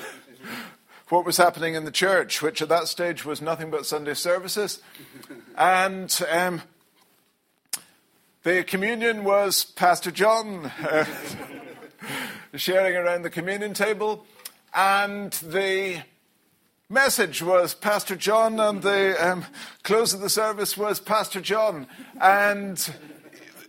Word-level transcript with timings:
what 1.10 1.26
was 1.26 1.36
happening 1.36 1.74
in 1.74 1.84
the 1.84 1.90
church, 1.90 2.40
which 2.40 2.62
at 2.62 2.70
that 2.70 2.88
stage 2.88 3.22
was 3.24 3.42
nothing 3.42 3.70
but 3.70 3.84
Sunday 3.84 4.14
services. 4.14 4.80
And 5.58 6.18
um, 6.30 6.62
the 8.44 8.64
communion 8.64 9.24
was 9.24 9.64
Pastor 9.64 10.10
John 10.10 10.72
uh, 10.82 11.04
sharing 12.54 12.96
around 12.96 13.22
the 13.22 13.30
communion 13.30 13.74
table. 13.74 14.24
And 14.74 15.32
the 15.32 16.02
message 16.88 17.42
was 17.42 17.74
Pastor 17.74 18.16
John, 18.16 18.58
and 18.58 18.80
the 18.80 19.16
um, 19.20 19.44
close 19.82 20.14
of 20.14 20.20
the 20.20 20.30
service 20.30 20.78
was 20.78 20.98
Pastor 20.98 21.42
John. 21.42 21.86
And 22.18 22.90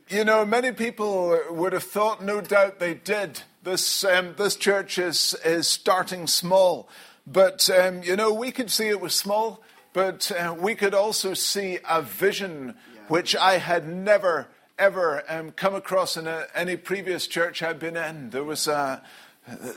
you 0.09 0.23
know, 0.23 0.43
many 0.43 0.71
people 0.71 1.39
would 1.51 1.73
have 1.73 1.83
thought, 1.83 2.23
no 2.23 2.41
doubt 2.41 2.79
they 2.79 2.95
did. 2.95 3.43
This, 3.63 4.03
um, 4.03 4.33
this 4.37 4.55
church 4.55 4.97
is, 4.97 5.35
is 5.45 5.67
starting 5.67 6.25
small. 6.25 6.89
But, 7.27 7.69
um, 7.69 8.01
you 8.01 8.15
know, 8.15 8.33
we 8.33 8.51
could 8.51 8.71
see 8.71 8.87
it 8.87 8.99
was 8.99 9.13
small, 9.13 9.61
but 9.93 10.31
uh, 10.31 10.55
we 10.57 10.73
could 10.73 10.95
also 10.95 11.35
see 11.35 11.77
a 11.87 12.01
vision 12.01 12.75
which 13.07 13.35
I 13.35 13.59
had 13.59 13.87
never, 13.87 14.47
ever 14.79 15.23
um, 15.29 15.51
come 15.51 15.75
across 15.75 16.17
in 16.17 16.25
a, 16.25 16.47
any 16.55 16.75
previous 16.75 17.27
church 17.27 17.61
I'd 17.61 17.79
been 17.79 17.97
in. 17.97 18.31
There 18.31 18.43
was 18.43 18.67
a. 18.67 19.03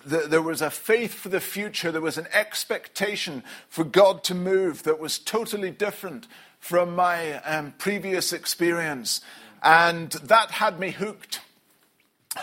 There 0.04 0.42
was 0.42 0.60
a 0.60 0.68
faith 0.68 1.14
for 1.14 1.30
the 1.30 1.40
future. 1.40 1.90
There 1.90 2.02
was 2.02 2.18
an 2.18 2.26
expectation 2.34 3.42
for 3.70 3.84
God 3.84 4.22
to 4.24 4.34
move 4.34 4.82
that 4.82 5.00
was 5.00 5.18
totally 5.18 5.70
different 5.70 6.26
from 6.60 6.94
my 6.94 7.36
um, 7.44 7.72
previous 7.78 8.34
experience. 8.34 9.22
And 9.62 10.10
that 10.10 10.50
had 10.52 10.80
me 10.80 10.90
hooked. 10.90 11.40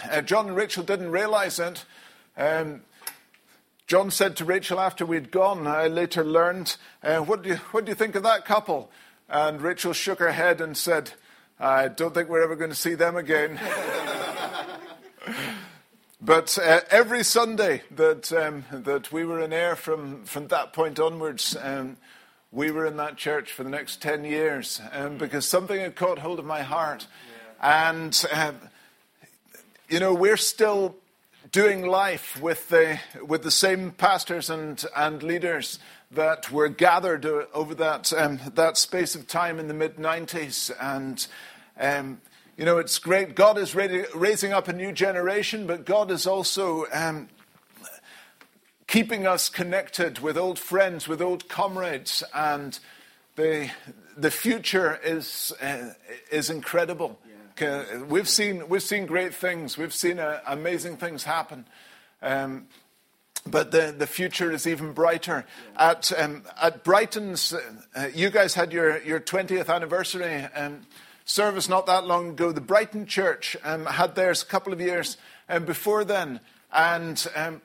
Uh, 0.10 0.22
John 0.22 0.48
and 0.48 0.56
Rachel 0.56 0.84
didn't 0.84 1.12
realize 1.12 1.60
it. 1.60 1.84
Um, 2.38 2.82
John 3.88 4.12
said 4.12 4.38
to 4.38 4.46
Rachel 4.46 4.80
after 4.80 5.06
we'd 5.06 5.32
gone, 5.32 5.66
I 5.68 5.88
later 5.88 6.24
learned, 6.24 6.78
uh, 7.04 7.18
what, 7.20 7.42
do 7.42 7.50
you, 7.50 7.56
what 7.72 7.86
do 7.86 7.90
you 7.90 7.96
think 7.96 8.16
of 8.16 8.24
that 8.24 8.46
couple? 8.46 8.92
And 9.28 9.62
Rachel 9.62 9.94
shook 9.94 10.20
her 10.20 10.32
head 10.32 10.62
and 10.62 10.78
said, 10.78 11.12
I 11.60 11.88
don't 11.88 12.14
think 12.14 12.30
we're 12.30 12.44
ever 12.44 12.56
going 12.56 12.70
to 12.70 12.76
see 12.76 12.94
them 12.94 13.18
again. 13.18 13.60
but 16.22 16.58
uh, 16.60 16.82
every 16.90 17.24
Sunday 17.24 17.82
that, 17.92 18.32
um, 18.32 18.64
that 18.72 19.12
we 19.12 19.26
were 19.26 19.42
in 19.42 19.52
Ayr 19.52 19.76
from, 19.76 20.24
from 20.24 20.48
that 20.48 20.72
point 20.72 21.00
onwards, 21.00 21.58
um, 21.60 21.98
we 22.52 22.72
were 22.72 22.86
in 22.86 22.98
that 22.98 23.16
church 23.16 23.52
for 23.52 23.64
the 23.64 23.70
next 23.70 24.02
10 24.02 24.24
years 24.24 24.82
um, 24.92 25.18
because 25.18 25.46
something 25.46 25.80
had 25.80 25.96
caught 25.96 26.20
hold 26.20 26.40
of 26.40 26.46
my 26.46 26.62
heart. 26.62 27.08
Yeah. 27.62 27.90
And, 27.90 28.26
uh, 28.32 28.54
you 29.88 30.00
know, 30.00 30.14
we're 30.14 30.38
still 30.38 30.96
doing 31.52 31.86
life 31.86 32.40
with 32.42 32.70
the, 32.70 33.00
with 33.26 33.44
the 33.44 33.52
same 33.52 33.92
pastors 33.92 34.50
and, 34.50 34.84
and 34.96 35.22
leaders 35.22 35.80
that 36.12 36.52
were 36.52 36.70
gathered 36.70 37.26
over 37.54 37.76
that, 37.76 38.12
um, 38.14 38.40
that 38.56 38.78
space 38.78 39.14
of 39.14 39.28
time 39.28 39.60
in 39.60 39.68
the 39.68 39.74
mid 39.74 39.98
90s. 39.98 40.72
And, 40.80 41.28
um, 41.80 42.22
you 42.58 42.66
know, 42.66 42.78
it's 42.80 42.98
great. 42.98 43.36
God 43.36 43.58
is 43.58 43.76
raising 43.76 44.54
up 44.54 44.68
a 44.68 44.74
new 44.74 44.92
generation, 44.92 45.68
but 45.68 45.86
God 45.86 46.10
is 46.10 46.26
also 46.26 46.86
um, 46.92 47.30
keeping 48.90 49.28
us 49.28 49.50
connected 49.50 50.18
with 50.18 50.36
old 50.36 50.58
friends, 50.58 51.08
with 51.08 51.22
old 51.22 51.48
comrades, 51.48 52.24
and 52.34 52.80
the, 53.36 53.70
the 54.18 54.32
future 54.32 55.00
is, 55.04 55.54
uh, 55.62 55.92
is 56.32 56.50
incredible. 56.50 57.20
Yeah. 57.62 58.02
We've, 58.02 58.28
seen, 58.28 58.68
we've 58.68 58.82
seen 58.82 59.06
great 59.06 59.36
things, 59.36 59.78
we've 59.78 59.94
seen 59.94 60.18
uh, 60.18 60.40
amazing 60.48 60.98
things 60.98 61.24
happen. 61.24 61.66
Um, 62.24 62.66
but 63.46 63.70
the, 63.70 63.94
the 63.96 64.08
future 64.08 64.52
is 64.52 64.66
even 64.66 64.94
brighter. 64.94 65.46
Yeah. 65.76 65.92
At, 65.92 66.12
um, 66.18 66.44
at 66.60 66.84
Brighton's, 66.84 67.54
uh, 67.54 68.08
you 68.12 68.32
guys 68.32 68.56
had 68.56 68.74
your, 68.74 69.00
your 69.04 69.20
20th 69.20 69.70
anniversary 69.70 70.34
um, 70.56 70.82
service 71.26 71.70
not 71.70 71.86
that 71.86 72.08
long 72.08 72.32
ago. 72.32 72.52
The 72.52 72.60
Brighton 72.60 73.06
Church 73.06 73.56
um, 73.64 73.86
had 73.86 74.16
theirs 74.16 74.42
a 74.42 74.48
couple 74.48 74.74
of 74.74 74.82
years 74.82 75.18
um, 75.48 75.66
before 75.66 76.04
then. 76.04 76.40
And 76.72 77.26
um, 77.36 77.62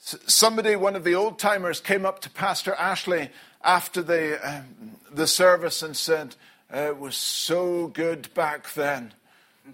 Somebody, 0.00 0.76
one 0.76 0.96
of 0.96 1.04
the 1.04 1.14
old 1.14 1.38
timers, 1.38 1.78
came 1.78 2.06
up 2.06 2.20
to 2.20 2.30
Pastor 2.30 2.74
Ashley 2.74 3.28
after 3.62 4.02
the, 4.02 4.40
um, 4.48 4.96
the 5.12 5.26
service 5.26 5.82
and 5.82 5.94
said, 5.94 6.36
It 6.72 6.98
was 6.98 7.16
so 7.16 7.88
good 7.88 8.32
back 8.32 8.72
then. 8.72 9.12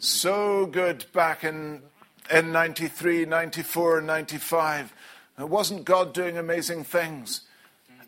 So 0.01 0.67
good 0.67 1.07
back 1.13 1.45
in, 1.45 1.83
in 2.29 2.51
93, 2.51 3.25
94, 3.25 4.01
95. 4.01 4.93
Wasn't 5.39 5.85
God 5.85 6.13
doing 6.13 6.37
amazing 6.37 6.83
things? 6.83 7.43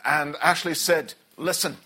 And 0.04 0.34
Ashley 0.42 0.74
said, 0.74 1.14
Listen, 1.36 1.76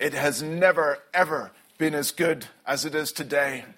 it 0.00 0.14
has 0.14 0.42
never, 0.42 0.98
ever 1.14 1.52
been 1.78 1.94
as 1.94 2.10
good 2.10 2.46
as 2.66 2.84
it 2.84 2.94
is 2.96 3.12
today. 3.12 3.64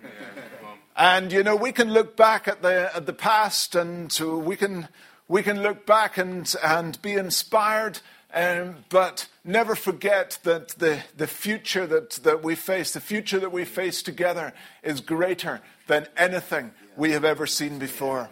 And, 0.94 1.32
you 1.32 1.42
know, 1.42 1.56
we 1.56 1.72
can 1.72 1.90
look 1.90 2.18
back 2.18 2.46
at 2.46 2.60
the, 2.60 2.94
at 2.94 3.06
the 3.06 3.14
past 3.14 3.74
and 3.74 4.12
we 4.44 4.56
can 4.56 4.88
we 5.32 5.42
can 5.42 5.62
look 5.62 5.86
back 5.86 6.18
and, 6.18 6.54
and 6.62 7.00
be 7.00 7.14
inspired, 7.14 7.98
um, 8.34 8.74
but 8.90 9.26
never 9.46 9.74
forget 9.74 10.38
that 10.42 10.68
the, 10.76 11.02
the 11.16 11.26
future 11.26 11.86
that, 11.86 12.10
that 12.22 12.42
we 12.44 12.54
face, 12.54 12.92
the 12.92 13.00
future 13.00 13.40
that 13.40 13.50
we 13.50 13.64
face 13.64 14.02
together, 14.02 14.52
is 14.82 15.00
greater 15.00 15.62
than 15.86 16.06
anything 16.18 16.70
we 16.98 17.12
have 17.12 17.24
ever 17.24 17.46
seen 17.46 17.78
before. 17.78 18.28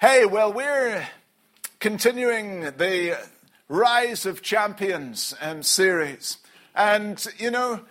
Hey, 0.00 0.24
well, 0.24 0.50
we're 0.50 1.06
continuing 1.78 2.62
the 2.78 3.18
Rise 3.68 4.24
of 4.24 4.40
Champions 4.40 5.34
um, 5.42 5.62
series. 5.62 6.38
And, 6.74 7.22
you 7.36 7.50
know, 7.50 7.82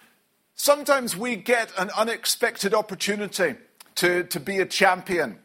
sometimes 0.56 1.16
we 1.16 1.36
get 1.36 1.72
an 1.78 1.92
unexpected 1.96 2.74
opportunity 2.74 3.58
to, 3.94 4.24
to 4.24 4.40
be 4.40 4.58
a 4.58 4.66
champion 4.66 5.38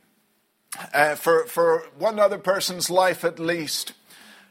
uh, 0.93 1.15
for, 1.15 1.47
for 1.47 1.85
one 1.99 2.19
other 2.19 2.39
person's 2.39 2.91
life 2.91 3.25
at 3.25 3.39
least. 3.39 3.93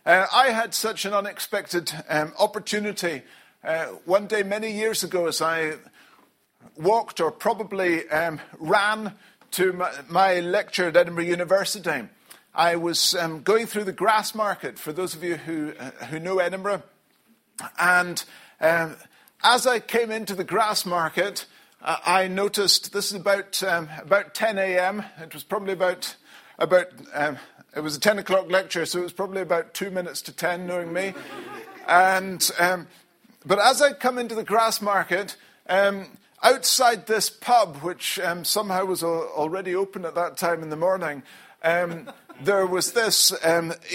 Uh, 0.06 0.28
I 0.32 0.50
had 0.50 0.74
such 0.74 1.06
an 1.06 1.14
unexpected 1.14 1.92
um, 2.10 2.34
opportunity 2.38 3.24
uh, 3.64 3.86
one 4.06 4.28
day 4.28 4.44
many 4.44 4.72
years 4.72 5.04
ago 5.04 5.28
as 5.28 5.42
I 5.42 5.74
walked 6.78 7.20
or 7.20 7.32
probably 7.32 8.08
um, 8.10 8.40
ran 8.60 9.14
to 9.52 9.74
my, 9.74 9.92
my, 10.10 10.40
lecture 10.42 10.90
at 10.90 10.98
Edinburgh 10.98 11.26
University. 11.26 12.04
I 12.54 12.76
was 12.76 13.16
um, 13.16 13.42
going 13.42 13.66
through 13.66 13.86
the 13.86 13.94
Grassmarket, 13.94 14.78
for 14.78 14.94
those 14.94 15.16
of 15.16 15.24
you 15.24 15.36
who, 15.38 15.74
uh, 15.80 15.92
who 16.06 16.20
know 16.20 16.40
Edinburgh. 16.40 16.84
And 17.80 18.24
um, 18.62 18.98
as 19.44 19.66
I 19.66 19.80
came 19.80 20.12
into 20.12 20.36
the 20.36 20.46
Grassmarket, 20.46 21.46
I 21.88 22.28
noticed 22.28 22.94
this 22.94 23.12
is 23.12 23.14
about, 23.14 23.62
um, 23.62 23.90
about 24.02 24.34
10 24.34 24.58
a.m. 24.58 25.06
It 25.22 25.36
was 25.36 25.44
probably 25.44 25.74
about, 25.74 26.16
about 26.58 26.88
um, 27.14 27.38
it 27.76 27.82
was 27.82 27.96
a 27.96 28.00
10 28.00 28.18
o'clock 28.18 28.50
lecture, 28.50 28.88
so 28.88 28.98
it 28.98 29.04
was 29.04 29.14
probably 29.14 29.42
about 29.42 29.76
two 29.76 29.92
minutes 29.92 30.24
to 30.24 30.32
10, 30.32 30.66
knowing 30.66 30.92
me. 30.92 31.14
And, 31.88 32.50
um, 32.58 32.88
but 33.46 33.60
as 33.60 33.84
I 33.84 33.94
come 33.94 34.18
into 34.18 34.34
the 34.34 34.44
Grassmarket, 34.44 35.36
um, 35.70 36.08
outside 36.42 37.06
this 37.06 37.30
pub, 37.30 37.78
which 37.78 38.18
um, 38.18 38.44
somehow 38.46 38.86
was 38.86 39.04
already 39.04 39.76
open 39.76 40.06
at 40.06 40.16
that 40.16 40.38
time 40.38 40.64
in 40.64 40.72
the 40.72 40.76
morning, 40.76 41.22
um, 41.62 42.10
there 42.42 42.66
was 42.66 42.94
this 42.94 43.32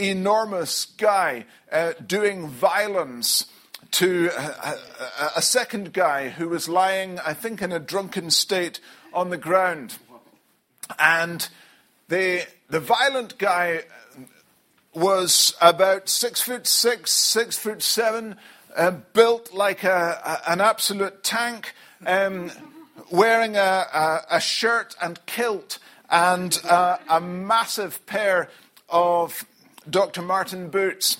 enormous 0.00 0.84
guy 0.96 1.44
uh, 1.72 1.94
doing 2.06 2.46
violence 2.46 3.46
to 3.92 4.30
a, 4.36 4.74
a, 5.36 5.42
second 5.42 5.92
guy 5.92 6.28
who 6.28 6.48
was 6.48 6.68
lying, 6.68 7.18
I 7.20 7.34
think, 7.34 7.62
in 7.62 7.72
a 7.72 7.78
drunken 7.78 8.30
state 8.30 8.80
on 9.12 9.30
the 9.30 9.36
ground. 9.36 9.98
And 10.98 11.48
the, 12.08 12.46
the 12.68 12.80
violent 12.80 13.38
guy 13.38 13.82
was 14.94 15.54
about 15.60 16.08
six 16.08 16.40
foot 16.40 16.66
six, 16.66 17.10
six 17.10 17.58
foot 17.58 17.82
seven, 17.82 18.36
uh, 18.76 18.92
built 19.12 19.52
like 19.52 19.84
a, 19.84 20.40
a, 20.46 20.52
an 20.52 20.60
absolute 20.60 21.22
tank, 21.22 21.74
um, 22.06 22.50
wearing 23.10 23.56
a, 23.56 24.22
a, 24.30 24.40
shirt 24.40 24.94
and 25.00 25.24
kilt 25.26 25.78
and 26.10 26.60
a 26.64 27.20
massive 27.20 28.04
pair 28.06 28.48
of 28.88 29.44
Dr. 29.88 30.22
Martens 30.22 30.70
boots. 30.70 31.18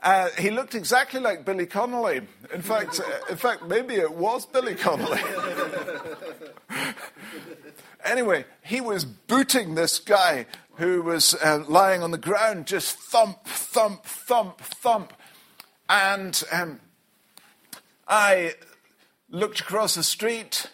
Uh, 0.00 0.28
he 0.38 0.50
looked 0.50 0.74
exactly 0.74 1.20
like 1.20 1.44
Billy 1.44 1.66
Connolly. 1.66 2.20
In 2.54 2.62
fact, 2.62 3.00
uh, 3.00 3.30
in 3.30 3.36
fact, 3.36 3.64
maybe 3.64 3.94
it 3.94 4.12
was 4.12 4.46
Billy 4.46 4.76
Connolly. 4.76 5.20
anyway, 8.04 8.44
he 8.62 8.80
was 8.80 9.04
booting 9.04 9.74
this 9.74 9.98
guy 9.98 10.46
who 10.76 11.02
was 11.02 11.34
uh, 11.34 11.64
lying 11.66 12.02
on 12.02 12.12
the 12.12 12.18
ground, 12.18 12.66
just 12.66 12.96
thump, 12.96 13.44
thump, 13.44 14.04
thump, 14.04 14.60
thump. 14.60 15.12
And 15.88 16.40
um, 16.52 16.80
I 18.06 18.54
looked 19.28 19.60
across 19.60 19.96
the 19.96 20.04
street 20.04 20.70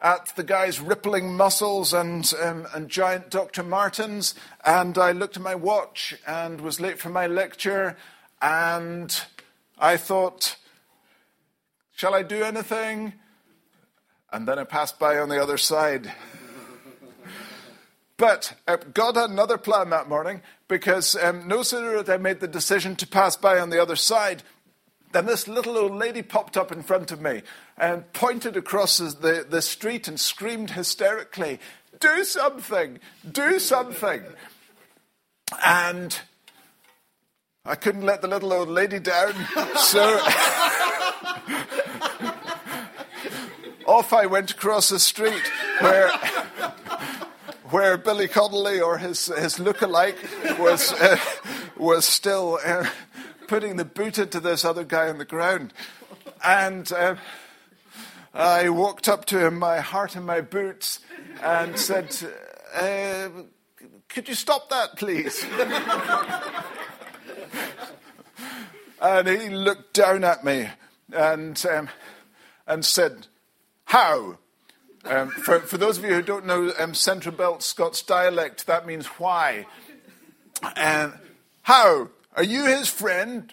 at 0.00 0.34
the 0.34 0.42
guy's 0.42 0.80
rippling 0.80 1.36
muscles 1.36 1.92
and, 1.92 2.32
um, 2.42 2.66
and 2.74 2.88
giant 2.88 3.30
Dr. 3.30 3.62
Martens, 3.62 4.34
and 4.64 4.98
I 4.98 5.12
looked 5.12 5.36
at 5.36 5.42
my 5.42 5.54
watch 5.54 6.16
and 6.26 6.60
was 6.60 6.80
late 6.80 6.98
for 6.98 7.10
my 7.10 7.26
lecture, 7.26 7.96
and 8.42 9.24
I 9.78 9.96
thought, 9.96 10.56
shall 11.94 12.14
I 12.14 12.22
do 12.22 12.42
anything? 12.42 13.14
And 14.32 14.48
then 14.48 14.58
I 14.58 14.64
passed 14.64 14.98
by 14.98 15.18
on 15.18 15.28
the 15.28 15.40
other 15.40 15.56
side. 15.56 16.12
But 18.18 18.54
uh, 18.68 18.76
God 18.76 19.16
had 19.16 19.30
another 19.30 19.58
plan 19.58 19.90
that 19.90 20.08
morning 20.08 20.42
because 20.68 21.16
um, 21.16 21.48
no 21.48 21.64
sooner 21.64 21.96
had 21.96 22.08
I 22.08 22.18
made 22.18 22.38
the 22.38 22.46
decision 22.46 22.94
to 22.96 23.06
pass 23.06 23.36
by 23.36 23.58
on 23.58 23.70
the 23.70 23.82
other 23.82 23.96
side 23.96 24.44
than 25.10 25.26
this 25.26 25.48
little 25.48 25.76
old 25.76 25.92
lady 25.92 26.22
popped 26.22 26.56
up 26.56 26.70
in 26.70 26.84
front 26.84 27.10
of 27.10 27.20
me 27.20 27.42
and 27.76 28.12
pointed 28.12 28.56
across 28.56 28.98
the, 28.98 29.44
the 29.48 29.60
street 29.60 30.06
and 30.06 30.20
screamed 30.20 30.70
hysterically, 30.70 31.58
Do 31.98 32.22
something! 32.22 33.00
Do 33.28 33.58
something! 33.58 34.22
And 35.64 36.16
I 37.64 37.76
couldn't 37.76 38.02
let 38.02 38.22
the 38.22 38.28
little 38.28 38.52
old 38.52 38.68
lady 38.68 38.98
down, 38.98 39.34
so 39.76 40.18
off 43.86 44.12
I 44.12 44.26
went 44.26 44.50
across 44.50 44.88
the 44.88 44.98
street 44.98 45.48
where 45.80 46.10
where 47.70 47.96
Billy 47.96 48.26
Connolly 48.28 48.80
or 48.80 48.98
his, 48.98 49.26
his 49.26 49.58
look-alike 49.58 50.18
was, 50.58 50.92
uh, 50.92 51.16
was 51.76 52.04
still 52.04 52.58
uh, 52.64 52.86
putting 53.48 53.76
the 53.76 53.84
boot 53.84 54.18
into 54.18 54.40
this 54.40 54.64
other 54.64 54.84
guy 54.84 55.08
on 55.08 55.16
the 55.16 55.24
ground. 55.24 55.72
And 56.44 56.92
uh, 56.92 57.16
I 58.34 58.68
walked 58.68 59.08
up 59.08 59.24
to 59.26 59.46
him, 59.46 59.58
my 59.58 59.80
heart 59.80 60.16
in 60.16 60.24
my 60.24 60.42
boots, 60.42 61.00
and 61.42 61.78
said, 61.78 62.14
uh, 62.74 63.30
Could 64.08 64.28
you 64.28 64.34
stop 64.34 64.68
that, 64.68 64.96
please? 64.96 65.42
and 69.02 69.28
he 69.28 69.48
looked 69.48 69.94
down 69.94 70.22
at 70.22 70.44
me 70.44 70.68
and, 71.12 71.64
um, 71.66 71.90
and 72.66 72.84
said, 72.84 73.26
How? 73.86 74.38
Um, 75.04 75.30
for, 75.30 75.58
for, 75.58 75.76
those 75.76 75.98
of 75.98 76.04
you 76.04 76.14
who 76.14 76.22
don't 76.22 76.46
know 76.46 76.72
um, 76.78 76.94
Central 76.94 77.34
Belt 77.34 77.64
Scots 77.64 78.02
dialect, 78.02 78.68
that 78.68 78.86
means 78.86 79.06
why. 79.06 79.66
And 80.76 81.12
how? 81.62 82.08
Are 82.36 82.44
you 82.44 82.66
his 82.66 82.88
friend? 82.88 83.52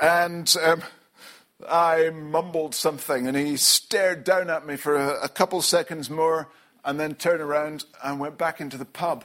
And 0.00 0.52
um, 0.60 0.82
I 1.68 2.10
mumbled 2.10 2.74
something, 2.74 3.28
and 3.28 3.36
he 3.36 3.56
stared 3.56 4.24
down 4.24 4.50
at 4.50 4.66
me 4.66 4.74
for 4.74 4.96
a, 4.96 5.22
a 5.22 5.28
couple 5.28 5.62
seconds 5.62 6.10
more, 6.10 6.48
and 6.84 6.98
then 6.98 7.14
turned 7.14 7.40
around 7.40 7.84
and 8.02 8.18
went 8.18 8.36
back 8.36 8.60
into 8.60 8.76
the 8.76 8.84
pub. 8.84 9.24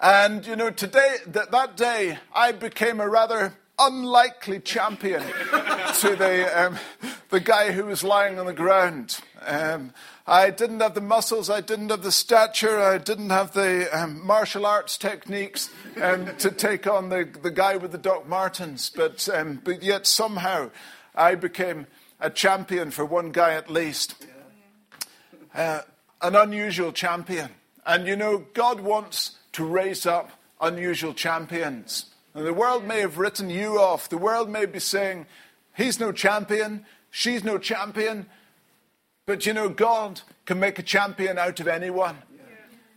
And 0.00 0.46
you 0.46 0.54
know, 0.54 0.70
today, 0.70 1.16
that, 1.26 1.50
that 1.50 1.76
day, 1.76 2.18
I 2.32 2.52
became 2.52 3.00
a 3.00 3.08
rather 3.08 3.54
unlikely 3.78 4.60
champion 4.60 5.22
to 6.00 6.16
the, 6.16 6.50
um, 6.54 6.78
the 7.30 7.40
guy 7.40 7.72
who 7.72 7.86
was 7.86 8.04
lying 8.04 8.38
on 8.38 8.46
the 8.46 8.52
ground. 8.52 9.20
Um, 9.44 9.92
I 10.26 10.50
didn't 10.50 10.80
have 10.80 10.94
the 10.94 11.00
muscles, 11.00 11.48
I 11.48 11.60
didn't 11.60 11.88
have 11.88 12.02
the 12.02 12.12
stature, 12.12 12.78
I 12.78 12.98
didn't 12.98 13.30
have 13.30 13.54
the 13.54 13.88
um, 13.96 14.24
martial 14.24 14.66
arts 14.66 14.98
techniques 14.98 15.70
um, 16.00 16.36
to 16.36 16.50
take 16.50 16.86
on 16.86 17.08
the, 17.08 17.28
the 17.42 17.50
guy 17.50 17.76
with 17.76 17.92
the 17.92 17.98
Doc 17.98 18.28
Martens, 18.28 18.90
but, 18.90 19.28
um, 19.30 19.60
but 19.64 19.82
yet 19.82 20.06
somehow 20.06 20.70
I 21.14 21.34
became 21.34 21.86
a 22.20 22.30
champion 22.30 22.90
for 22.90 23.04
one 23.04 23.30
guy 23.30 23.54
at 23.54 23.70
least. 23.70 24.14
Uh, 25.54 25.80
an 26.20 26.36
unusual 26.36 26.92
champion. 26.92 27.50
And 27.86 28.06
you 28.06 28.16
know, 28.16 28.44
God 28.52 28.80
wants 28.80 29.36
to 29.58 29.64
raise 29.64 30.06
up 30.06 30.30
unusual 30.60 31.12
champions. 31.12 32.06
And 32.32 32.46
the 32.46 32.54
world 32.54 32.86
may 32.86 33.00
have 33.00 33.18
written 33.18 33.50
you 33.50 33.80
off. 33.80 34.08
The 34.08 34.16
world 34.16 34.48
may 34.48 34.66
be 34.66 34.78
saying, 34.78 35.26
he's 35.76 35.98
no 35.98 36.12
champion, 36.12 36.86
she's 37.10 37.42
no 37.42 37.58
champion. 37.58 38.26
But 39.26 39.46
you 39.46 39.52
know, 39.52 39.68
God 39.68 40.20
can 40.46 40.60
make 40.60 40.78
a 40.78 40.84
champion 40.84 41.38
out 41.38 41.58
of 41.58 41.66
anyone. 41.66 42.18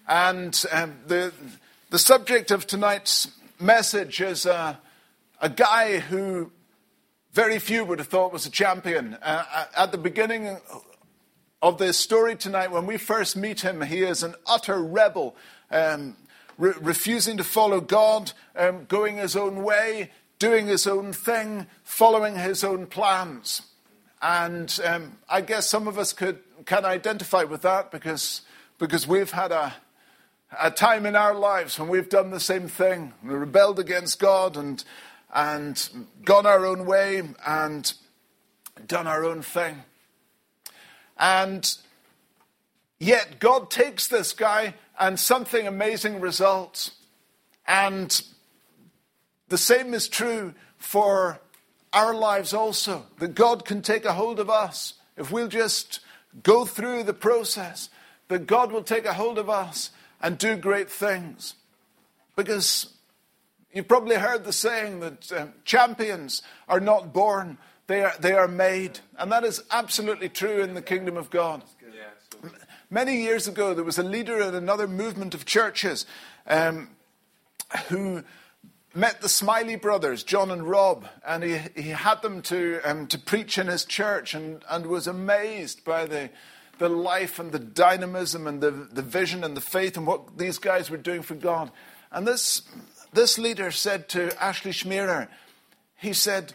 And 0.07 0.63
um, 0.71 0.99
the, 1.07 1.33
the 1.89 1.97
subject 1.97 2.51
of 2.51 2.67
tonight's 2.67 3.29
message 3.59 4.21
is 4.21 4.45
uh, 4.45 4.75
a 5.41 5.49
guy 5.49 5.97
who 5.97 6.51
very 7.33 7.57
few 7.57 7.83
would 7.85 7.97
have 7.97 8.07
thought 8.07 8.31
was 8.31 8.45
a 8.45 8.51
champion. 8.51 9.17
Uh, 9.23 9.65
at 9.75 9.91
the 9.91 9.97
beginning 9.97 10.59
of 11.63 11.79
this 11.79 11.97
story 11.97 12.35
tonight, 12.35 12.71
when 12.71 12.85
we 12.85 12.97
first 12.97 13.35
meet 13.35 13.61
him, 13.61 13.81
he 13.81 14.03
is 14.03 14.21
an 14.21 14.35
utter 14.45 14.79
rebel. 14.79 15.35
Um, 15.71 16.17
re- 16.61 16.73
refusing 16.79 17.37
to 17.37 17.43
follow 17.43 17.81
God, 17.81 18.31
um, 18.55 18.85
going 18.85 19.17
his 19.17 19.35
own 19.35 19.63
way, 19.63 20.11
doing 20.39 20.67
his 20.67 20.85
own 20.87 21.11
thing, 21.11 21.67
following 21.83 22.35
his 22.35 22.63
own 22.63 22.85
plans. 22.85 23.63
And 24.21 24.79
um, 24.85 25.17
I 25.27 25.41
guess 25.41 25.67
some 25.67 25.87
of 25.87 25.97
us 25.97 26.13
could 26.13 26.39
can 26.65 26.85
identify 26.85 27.43
with 27.43 27.63
that 27.63 27.91
because 27.91 28.41
because 28.77 29.07
we've 29.07 29.31
had 29.31 29.51
a 29.51 29.73
a 30.59 30.69
time 30.69 31.05
in 31.07 31.15
our 31.15 31.33
lives 31.33 31.79
when 31.79 31.89
we've 31.89 32.09
done 32.09 32.29
the 32.29 32.39
same 32.39 32.67
thing, 32.67 33.13
we 33.23 33.33
rebelled 33.33 33.79
against 33.79 34.19
God 34.19 34.55
and 34.55 34.83
and 35.33 36.05
gone 36.23 36.45
our 36.45 36.65
own 36.65 36.85
way 36.85 37.23
and 37.45 37.93
done 38.85 39.07
our 39.07 39.25
own 39.25 39.41
thing. 39.41 39.83
And 41.17 41.75
yet 42.99 43.39
God 43.39 43.71
takes 43.71 44.07
this 44.07 44.33
guy 44.33 44.75
and 45.01 45.19
something 45.19 45.67
amazing 45.67 46.21
results. 46.21 46.91
And 47.67 48.21
the 49.49 49.57
same 49.57 49.95
is 49.95 50.07
true 50.07 50.53
for 50.77 51.41
our 51.91 52.13
lives 52.13 52.53
also, 52.53 53.05
that 53.17 53.35
God 53.35 53.65
can 53.65 53.81
take 53.81 54.05
a 54.05 54.13
hold 54.13 54.39
of 54.39 54.49
us 54.49 54.93
if 55.17 55.31
we'll 55.31 55.49
just 55.49 55.99
go 56.43 56.63
through 56.65 57.03
the 57.03 57.13
process, 57.13 57.89
that 58.29 58.47
God 58.47 58.71
will 58.71 58.83
take 58.83 59.05
a 59.05 59.13
hold 59.13 59.37
of 59.37 59.49
us 59.49 59.89
and 60.21 60.37
do 60.37 60.55
great 60.55 60.89
things. 60.89 61.55
Because 62.35 62.93
you've 63.73 63.87
probably 63.87 64.15
heard 64.15 64.45
the 64.45 64.53
saying 64.53 65.01
that 65.01 65.31
uh, 65.31 65.47
champions 65.65 66.43
are 66.69 66.79
not 66.79 67.11
born, 67.11 67.57
they 67.87 68.03
are, 68.03 68.13
they 68.19 68.33
are 68.33 68.47
made. 68.47 68.99
And 69.17 69.31
that 69.31 69.43
is 69.43 69.63
absolutely 69.71 70.29
true 70.29 70.61
in 70.61 70.75
the 70.75 70.81
kingdom 70.81 71.17
of 71.17 71.29
God. 71.29 71.63
Many 72.91 73.23
years 73.23 73.47
ago, 73.47 73.73
there 73.73 73.83
was 73.83 73.97
a 73.97 74.03
leader 74.03 74.39
in 74.41 74.53
another 74.53 74.87
movement 74.87 75.33
of 75.33 75.45
churches 75.45 76.05
um, 76.45 76.89
who 77.87 78.23
met 78.93 79.21
the 79.21 79.29
Smiley 79.29 79.77
brothers, 79.77 80.21
John 80.21 80.51
and 80.51 80.69
Rob, 80.69 81.07
and 81.25 81.43
he, 81.43 81.57
he 81.75 81.89
had 81.89 82.21
them 82.21 82.41
to, 82.43 82.81
um, 82.83 83.07
to 83.07 83.17
preach 83.17 83.57
in 83.57 83.67
his 83.67 83.85
church 83.85 84.33
and, 84.33 84.63
and 84.69 84.85
was 84.85 85.07
amazed 85.07 85.83
by 85.85 86.05
the, 86.05 86.29
the 86.77 86.89
life 86.89 87.39
and 87.39 87.51
the 87.51 87.59
dynamism 87.59 88.45
and 88.45 88.61
the, 88.61 88.71
the 88.71 89.01
vision 89.01 89.43
and 89.43 89.55
the 89.55 89.61
faith 89.61 89.95
and 89.95 90.05
what 90.05 90.37
these 90.37 90.57
guys 90.57 90.89
were 90.91 90.97
doing 90.97 91.21
for 91.21 91.35
God. 91.35 91.71
And 92.11 92.27
this, 92.27 92.63
this 93.13 93.39
leader 93.39 93.71
said 93.71 94.09
to 94.09 94.43
Ashley 94.43 94.71
Schmierer, 94.71 95.29
he 95.95 96.11
said, 96.11 96.53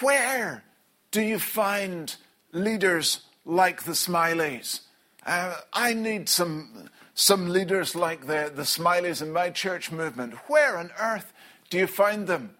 Where 0.00 0.62
do 1.10 1.20
you 1.20 1.40
find 1.40 2.14
leaders 2.52 3.22
like 3.44 3.82
the 3.82 3.92
Smileys? 3.92 4.85
Uh, 5.26 5.56
I 5.72 5.92
need 5.92 6.28
some, 6.28 6.88
some 7.14 7.48
leaders 7.48 7.96
like 7.96 8.26
the, 8.26 8.50
the 8.54 8.62
Smileys 8.62 9.20
in 9.20 9.32
my 9.32 9.50
church 9.50 9.90
movement. 9.90 10.34
Where 10.46 10.78
on 10.78 10.92
earth 11.00 11.32
do 11.68 11.78
you 11.78 11.88
find 11.88 12.28
them? 12.28 12.56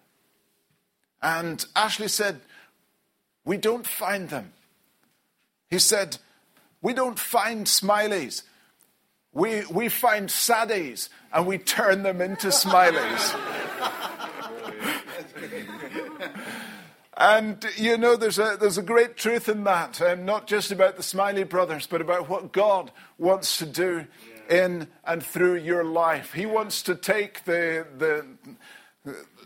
And 1.21 1.65
Ashley 1.75 2.09
said, 2.09 2.41
We 3.45 3.55
don't 3.55 3.87
find 3.87 4.29
them. 4.29 4.51
He 5.69 5.79
said, 5.79 6.17
We 6.81 6.93
don't 6.93 7.17
find 7.17 7.65
smileys. 7.65 8.43
We, 9.31 9.65
we 9.67 9.87
find 9.87 10.29
saddies 10.29 11.09
and 11.31 11.47
we 11.47 11.57
turn 11.57 12.03
them 12.03 12.21
into 12.21 12.47
smileys. 12.47 13.39
and 17.17 17.65
you 17.75 17.97
know, 17.97 18.15
there's 18.15 18.37
a, 18.37 18.57
there's 18.59 18.77
a 18.77 18.83
great 18.83 19.17
truth 19.17 19.49
in 19.49 19.63
that, 19.63 19.99
and 19.99 20.25
not 20.25 20.45
just 20.45 20.71
about 20.71 20.97
the 20.97 21.03
Smiley 21.03 21.43
brothers, 21.43 21.87
but 21.87 21.99
about 21.99 22.29
what 22.29 22.51
God 22.51 22.91
wants 23.17 23.57
to 23.57 23.65
do 23.65 24.05
in 24.49 24.87
and 25.03 25.23
through 25.23 25.55
your 25.55 25.83
life. 25.83 26.33
He 26.33 26.45
wants 26.45 26.83
to 26.83 26.95
take 26.95 27.43
the, 27.45 27.87
the, 27.97 28.25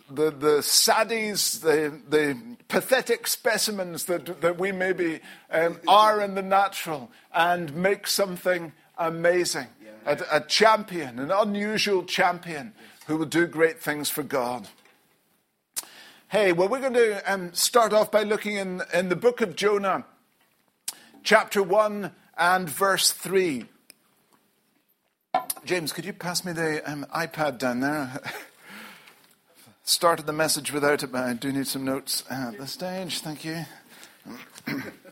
the, 0.09 0.31
the 0.31 0.57
saddies, 0.61 1.61
the, 1.61 1.99
the 2.09 2.57
pathetic 2.67 3.25
specimens 3.25 4.05
that, 4.05 4.41
that 4.41 4.59
we 4.59 4.71
maybe 4.71 5.21
um, 5.49 5.79
are 5.87 6.21
in 6.21 6.35
the 6.35 6.41
natural, 6.41 7.09
and 7.33 7.73
make 7.73 8.05
something 8.05 8.73
amazing. 8.97 9.67
A, 10.05 10.17
a, 10.31 10.41
champion, 10.41 11.19
an 11.19 11.31
unusual 11.31 12.03
champion 12.03 12.73
who 13.05 13.17
will 13.17 13.27
do 13.27 13.45
great 13.45 13.79
things 13.79 14.09
for 14.09 14.23
God. 14.23 14.67
Hey, 16.31 16.53
well, 16.53 16.69
we're 16.69 16.79
going 16.79 16.93
to 16.93 17.29
um, 17.29 17.53
start 17.53 17.91
off 17.91 18.09
by 18.09 18.23
looking 18.23 18.55
in, 18.55 18.81
in 18.93 19.09
the 19.09 19.17
book 19.17 19.41
of 19.41 19.53
Jonah, 19.53 20.05
chapter 21.23 21.61
1 21.61 22.09
and 22.37 22.69
verse 22.69 23.11
3. 23.11 23.65
James, 25.65 25.91
could 25.91 26.05
you 26.05 26.13
pass 26.13 26.45
me 26.45 26.53
the 26.53 26.89
um, 26.89 27.05
iPad 27.13 27.57
down 27.57 27.81
there? 27.81 28.21
started 29.83 30.25
the 30.25 30.31
message 30.31 30.71
without 30.71 31.03
it, 31.03 31.11
but 31.11 31.25
I 31.25 31.33
do 31.33 31.51
need 31.51 31.67
some 31.67 31.83
notes 31.83 32.23
at 32.29 32.57
this 32.57 32.71
stage. 32.71 33.19
Thank 33.19 33.43
you. 33.43 33.65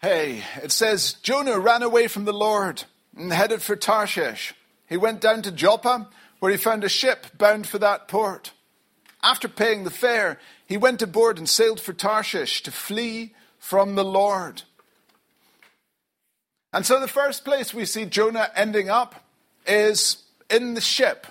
hey, 0.00 0.42
it 0.62 0.72
says 0.72 1.14
Jonah 1.22 1.58
ran 1.58 1.82
away 1.82 2.08
from 2.08 2.24
the 2.24 2.32
Lord 2.32 2.84
and 3.16 3.32
headed 3.32 3.62
for 3.62 3.76
Tarshish. 3.76 4.54
He 4.88 4.96
went 4.96 5.20
down 5.20 5.42
to 5.42 5.52
Joppa, 5.52 6.08
where 6.38 6.50
he 6.50 6.56
found 6.56 6.84
a 6.84 6.88
ship 6.88 7.26
bound 7.36 7.66
for 7.66 7.78
that 7.78 8.08
port. 8.08 8.52
After 9.22 9.48
paying 9.48 9.84
the 9.84 9.90
fare, 9.90 10.38
he 10.66 10.76
went 10.76 11.02
aboard 11.02 11.38
and 11.38 11.48
sailed 11.48 11.80
for 11.80 11.92
Tarshish 11.92 12.62
to 12.62 12.72
flee 12.72 13.34
from 13.58 13.94
the 13.94 14.04
Lord. 14.04 14.62
And 16.72 16.86
so 16.86 16.98
the 16.98 17.08
first 17.08 17.44
place 17.44 17.74
we 17.74 17.84
see 17.84 18.06
Jonah 18.06 18.50
ending 18.56 18.88
up 18.88 19.24
is 19.66 20.22
in 20.48 20.74
the 20.74 20.80
ship. 20.80 21.26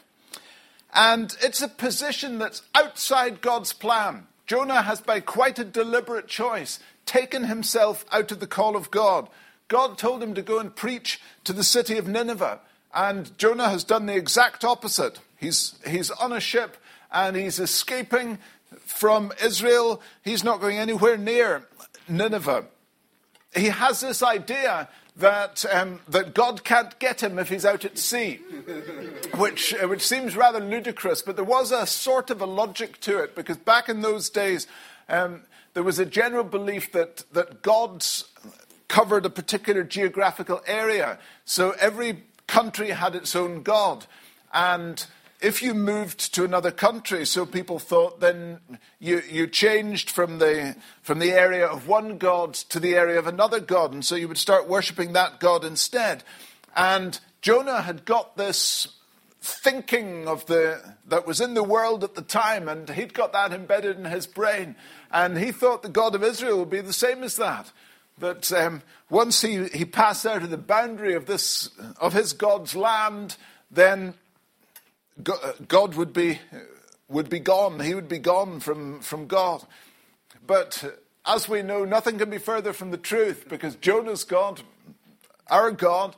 And 0.93 1.35
it's 1.41 1.61
a 1.61 1.67
position 1.67 2.37
that's 2.37 2.61
outside 2.75 3.41
God's 3.41 3.73
plan. 3.73 4.27
Jonah 4.45 4.81
has, 4.81 5.01
by 5.01 5.19
quite 5.19 5.59
a 5.59 5.63
deliberate 5.63 6.27
choice, 6.27 6.79
taken 7.09 7.45
himself 7.45 8.05
out 8.11 8.31
of 8.31 8.39
the 8.39 8.45
call 8.45 8.75
of 8.75 8.91
God. 8.91 9.27
God 9.67 9.97
told 9.97 10.21
him 10.21 10.35
to 10.35 10.43
go 10.43 10.59
and 10.59 10.75
preach 10.75 11.19
to 11.43 11.51
the 11.51 11.63
city 11.63 11.97
of 11.97 12.07
Nineveh. 12.07 12.59
And 12.93 13.35
Jonah 13.35 13.69
has 13.69 13.83
done 13.83 14.05
the 14.05 14.15
exact 14.15 14.63
opposite. 14.63 15.19
He's, 15.35 15.73
he's 15.87 16.11
on 16.11 16.31
a 16.31 16.39
ship 16.39 16.77
and 17.11 17.35
he's 17.35 17.59
escaping 17.59 18.37
from 18.85 19.31
Israel. 19.43 20.03
He's 20.23 20.43
not 20.43 20.61
going 20.61 20.77
anywhere 20.77 21.17
near 21.17 21.63
Nineveh. 22.07 22.65
He 23.55 23.65
has 23.65 24.01
this 24.01 24.21
idea 24.21 24.87
that, 25.15 25.65
um, 25.73 26.01
that 26.09 26.35
God 26.35 26.63
can't 26.63 26.97
get 26.99 27.23
him 27.23 27.39
if 27.39 27.49
he's 27.49 27.65
out 27.65 27.85
at 27.85 27.97
sea, 27.97 28.35
which, 29.35 29.73
uh, 29.73 29.87
which 29.87 30.05
seems 30.05 30.37
rather 30.37 30.59
ludicrous, 30.59 31.23
but 31.23 31.35
there 31.35 31.43
was 31.43 31.71
a 31.71 31.87
sort 31.87 32.29
of 32.29 32.39
a 32.39 32.45
logic 32.45 32.99
to 33.01 33.17
it, 33.17 33.35
because 33.35 33.57
back 33.57 33.89
in 33.89 34.01
those 34.01 34.29
days, 34.29 34.67
um, 35.09 35.41
there 35.73 35.83
was 35.83 35.99
a 35.99 36.05
general 36.05 36.43
belief 36.43 36.91
that, 36.91 37.23
that 37.33 37.61
God 37.61 38.05
covered 38.87 39.25
a 39.25 39.29
particular 39.29 39.83
geographical 39.83 40.61
area. 40.65 41.19
So 41.45 41.71
every 41.79 42.23
country 42.47 42.89
had 42.89 43.15
its 43.15 43.35
own 43.35 43.61
God. 43.61 44.05
And 44.51 45.05
if 45.41 45.61
you 45.61 45.73
moved 45.73 46.33
to 46.33 46.43
another 46.43 46.71
country, 46.71 47.25
so 47.25 47.45
people 47.45 47.79
thought, 47.79 48.19
then 48.19 48.59
you, 48.99 49.21
you 49.29 49.47
changed 49.47 50.09
from 50.09 50.39
the, 50.39 50.75
from 51.01 51.19
the 51.19 51.31
area 51.31 51.65
of 51.65 51.87
one 51.87 52.17
God 52.17 52.55
to 52.55 52.79
the 52.79 52.95
area 52.95 53.17
of 53.19 53.27
another 53.27 53.59
God, 53.59 53.93
and 53.93 54.03
so 54.03 54.15
you 54.15 54.27
would 54.27 54.37
start 54.37 54.67
worshipping 54.67 55.13
that 55.13 55.39
God 55.39 55.63
instead. 55.63 56.23
And 56.75 57.19
Jonah 57.41 57.83
had 57.83 58.03
got 58.03 58.35
this 58.35 58.89
thinking 59.41 60.27
of 60.27 60.45
the 60.47 60.95
that 61.07 61.25
was 61.25 61.39
in 61.39 61.53
the 61.53 61.63
world 61.63 62.03
at 62.03 62.15
the 62.15 62.21
time, 62.21 62.67
and 62.67 62.89
he'd 62.89 63.13
got 63.13 63.31
that 63.31 63.53
embedded 63.53 63.97
in 63.97 64.05
his 64.05 64.27
brain, 64.27 64.75
and 65.11 65.37
he 65.37 65.51
thought 65.51 65.81
the 65.81 65.89
God 65.89 66.15
of 66.15 66.23
Israel 66.23 66.59
would 66.59 66.69
be 66.69 66.81
the 66.81 66.93
same 66.93 67.23
as 67.23 67.35
that. 67.37 67.71
That 68.19 68.51
um, 68.51 68.81
once 69.09 69.41
he, 69.41 69.67
he 69.69 69.85
passed 69.85 70.25
out 70.25 70.43
of 70.43 70.49
the 70.49 70.57
boundary 70.57 71.13
of 71.13 71.25
this 71.25 71.69
of 71.99 72.13
his 72.13 72.33
God's 72.33 72.75
land, 72.75 73.37
then 73.71 74.13
God 75.23 75.95
would 75.95 76.13
be, 76.13 76.39
would 77.07 77.29
be 77.29 77.39
gone. 77.39 77.79
He 77.79 77.93
would 77.93 78.07
be 78.07 78.19
gone 78.19 78.59
from, 78.59 79.01
from 79.01 79.27
God. 79.27 79.65
But 80.45 80.99
as 81.25 81.49
we 81.49 81.61
know, 81.61 81.85
nothing 81.85 82.17
can 82.17 82.29
be 82.29 82.37
further 82.37 82.73
from 82.73 82.91
the 82.91 82.97
truth 82.97 83.45
because 83.49 83.75
Jonah's 83.75 84.23
God, 84.23 84.61
our 85.47 85.71
God, 85.71 86.15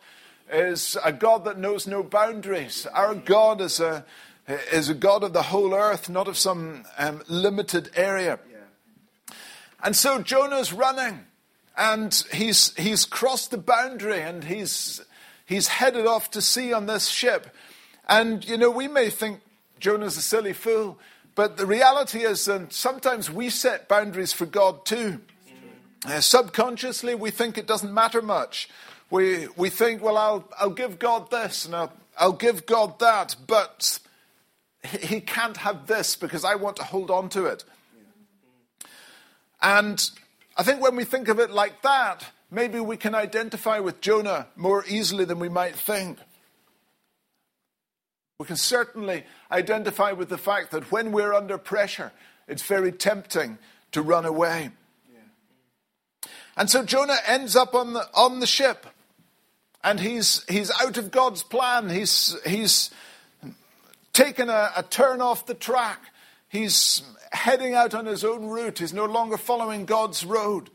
is 0.52 0.98
a 1.04 1.12
God 1.12 1.46
that 1.46 1.58
knows 1.58 1.88
no 1.88 2.04
boundaries. 2.04 2.86
Our 2.94 3.16
God 3.16 3.62
is 3.62 3.80
a, 3.80 4.06
is 4.48 4.90
a 4.90 4.94
God 4.94 5.24
of 5.24 5.34
the 5.34 5.44
whole 5.44 5.74
earth, 5.74 6.10
not 6.10 6.28
of 6.28 6.38
some 6.38 6.84
um, 6.98 7.24
limited 7.28 7.90
area. 7.96 8.40
And 9.84 9.96
so 9.96 10.22
Jonah's 10.22 10.72
running 10.72 11.26
and 11.78 12.14
he's, 12.34 12.76
he's 12.76 13.06
crossed 13.06 13.52
the 13.52 13.58
boundary 13.58 14.22
and 14.22 14.44
he's, 14.44 15.02
he's 15.46 15.68
headed 15.68 16.06
off 16.06 16.32
to 16.32 16.42
sea 16.42 16.74
on 16.74 16.86
this 16.86 17.08
ship. 17.08 17.56
And, 18.08 18.48
you 18.48 18.58
know, 18.58 18.70
we 18.70 18.88
may 18.88 19.10
think 19.10 19.42
Jonah's 19.80 20.18
a 20.18 20.22
silly 20.22 20.54
fool, 20.54 21.00
but 21.34 21.58
the 21.58 21.66
reality 21.66 22.20
is 22.20 22.46
that 22.46 22.74
sometimes 22.74 23.32
we 23.32 23.50
set 23.50 23.88
boundaries 23.88 24.34
for 24.34 24.46
God 24.46 24.86
too. 24.86 25.22
Uh, 26.06 26.20
subconsciously, 26.20 27.16
we 27.16 27.32
think 27.32 27.58
it 27.58 27.68
doesn't 27.68 27.94
matter 27.94 28.22
much. 28.22 28.70
We, 29.10 29.48
we 29.56 29.70
think, 29.70 30.02
well, 30.02 30.18
I'll, 30.18 30.48
I'll 30.60 30.72
give 30.72 31.00
God 31.00 31.30
this 31.32 31.66
and 31.66 31.76
I'll, 31.76 31.94
I'll 32.18 32.32
give 32.34 32.66
God 32.66 33.00
that, 33.00 33.36
but 33.48 34.00
he 34.84 35.22
can't 35.22 35.58
have 35.58 35.88
this 35.88 36.16
because 36.16 36.44
I 36.44 36.56
want 36.56 36.78
to 36.78 36.84
hold 36.84 37.12
on 37.12 37.30
to 37.30 37.46
it. 37.46 37.64
And 39.62 40.10
I 40.58 40.64
think 40.64 40.82
when 40.82 40.96
we 40.96 41.04
think 41.04 41.28
of 41.28 41.40
it 41.40 41.52
like 41.52 41.82
that, 41.82 42.26
maybe 42.50 42.80
we 42.80 42.98
can 42.98 43.16
identify 43.16 43.80
with 43.80 44.02
Jonah 44.02 44.48
more 44.56 44.84
easily 44.88 45.26
than 45.26 45.40
we 45.40 45.50
might 45.50 45.76
think. 45.76 46.18
We 48.40 48.48
can 48.48 48.56
certainly 48.56 49.24
identify 49.52 50.14
with 50.14 50.30
the 50.30 50.38
fact 50.38 50.72
that 50.72 50.92
when 50.92 51.12
we're 51.12 51.34
under 51.34 51.58
pressure, 51.58 52.12
it's 52.48 52.64
very 52.64 52.92
tempting 52.92 53.60
to 53.92 54.02
run 54.02 54.26
away. 54.26 54.72
Yeah. 55.12 56.30
And 56.58 56.70
so 56.70 56.84
Jonah 56.84 57.18
ends 57.28 57.56
up 57.56 57.76
on 57.76 57.94
the, 57.94 58.08
on 58.16 58.40
the 58.40 58.48
ship. 58.48 58.88
And 59.84 60.00
he's, 60.00 60.44
he's 60.48 60.72
out 60.82 60.98
of 60.98 61.12
God's 61.12 61.44
plan. 61.44 61.90
He's, 61.90 62.36
he's 62.46 62.92
taken 64.14 64.50
a, 64.50 64.72
a 64.76 64.84
turn 64.84 65.22
off 65.22 65.46
the 65.46 65.54
track. 65.54 66.02
He's 66.52 67.02
heading 67.32 67.74
out 67.74 67.94
on 67.94 68.06
his 68.06 68.24
own 68.24 68.46
route. 68.46 68.80
He's 68.80 68.94
no 68.94 69.06
longer 69.06 69.38
following 69.38 69.86
God's 69.86 70.26
road. 70.26 70.70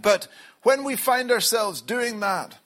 But 0.00 0.28
when 0.62 0.84
we 0.84 0.96
find 0.96 1.30
ourselves 1.30 1.80
doing 1.80 2.20
that, 2.20 2.58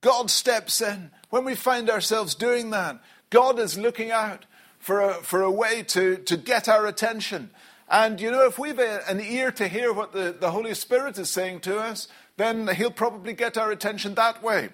God 0.00 0.30
steps 0.30 0.80
in 0.80 1.10
when 1.32 1.46
we 1.46 1.54
find 1.54 1.88
ourselves 1.88 2.34
doing 2.34 2.68
that, 2.70 3.00
God 3.30 3.58
is 3.58 3.78
looking 3.78 4.10
out 4.10 4.44
for 4.78 5.00
a, 5.00 5.14
for 5.14 5.40
a 5.40 5.50
way 5.50 5.82
to, 5.84 6.18
to 6.18 6.36
get 6.36 6.68
our 6.68 6.84
attention. 6.84 7.48
And 7.88 8.20
you 8.20 8.30
know, 8.30 8.44
if 8.44 8.58
we've 8.58 8.78
a, 8.78 9.00
an 9.08 9.18
ear 9.18 9.50
to 9.52 9.66
hear 9.66 9.94
what 9.94 10.12
the, 10.12 10.36
the 10.38 10.50
Holy 10.50 10.74
Spirit 10.74 11.16
is 11.16 11.30
saying 11.30 11.60
to 11.60 11.78
us, 11.78 12.06
then 12.36 12.68
He'll 12.68 12.90
probably 12.90 13.32
get 13.32 13.56
our 13.56 13.70
attention 13.70 14.14
that 14.16 14.42
way. 14.42 14.68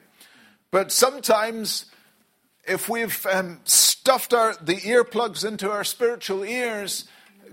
But 0.72 0.90
sometimes, 0.90 1.84
if 2.68 2.88
we've 2.88 3.26
um, 3.26 3.60
stuffed 3.64 4.34
our, 4.34 4.54
the 4.60 4.76
earplugs 4.76 5.44
into 5.44 5.70
our 5.70 5.84
spiritual 5.84 6.44
ears, 6.44 7.06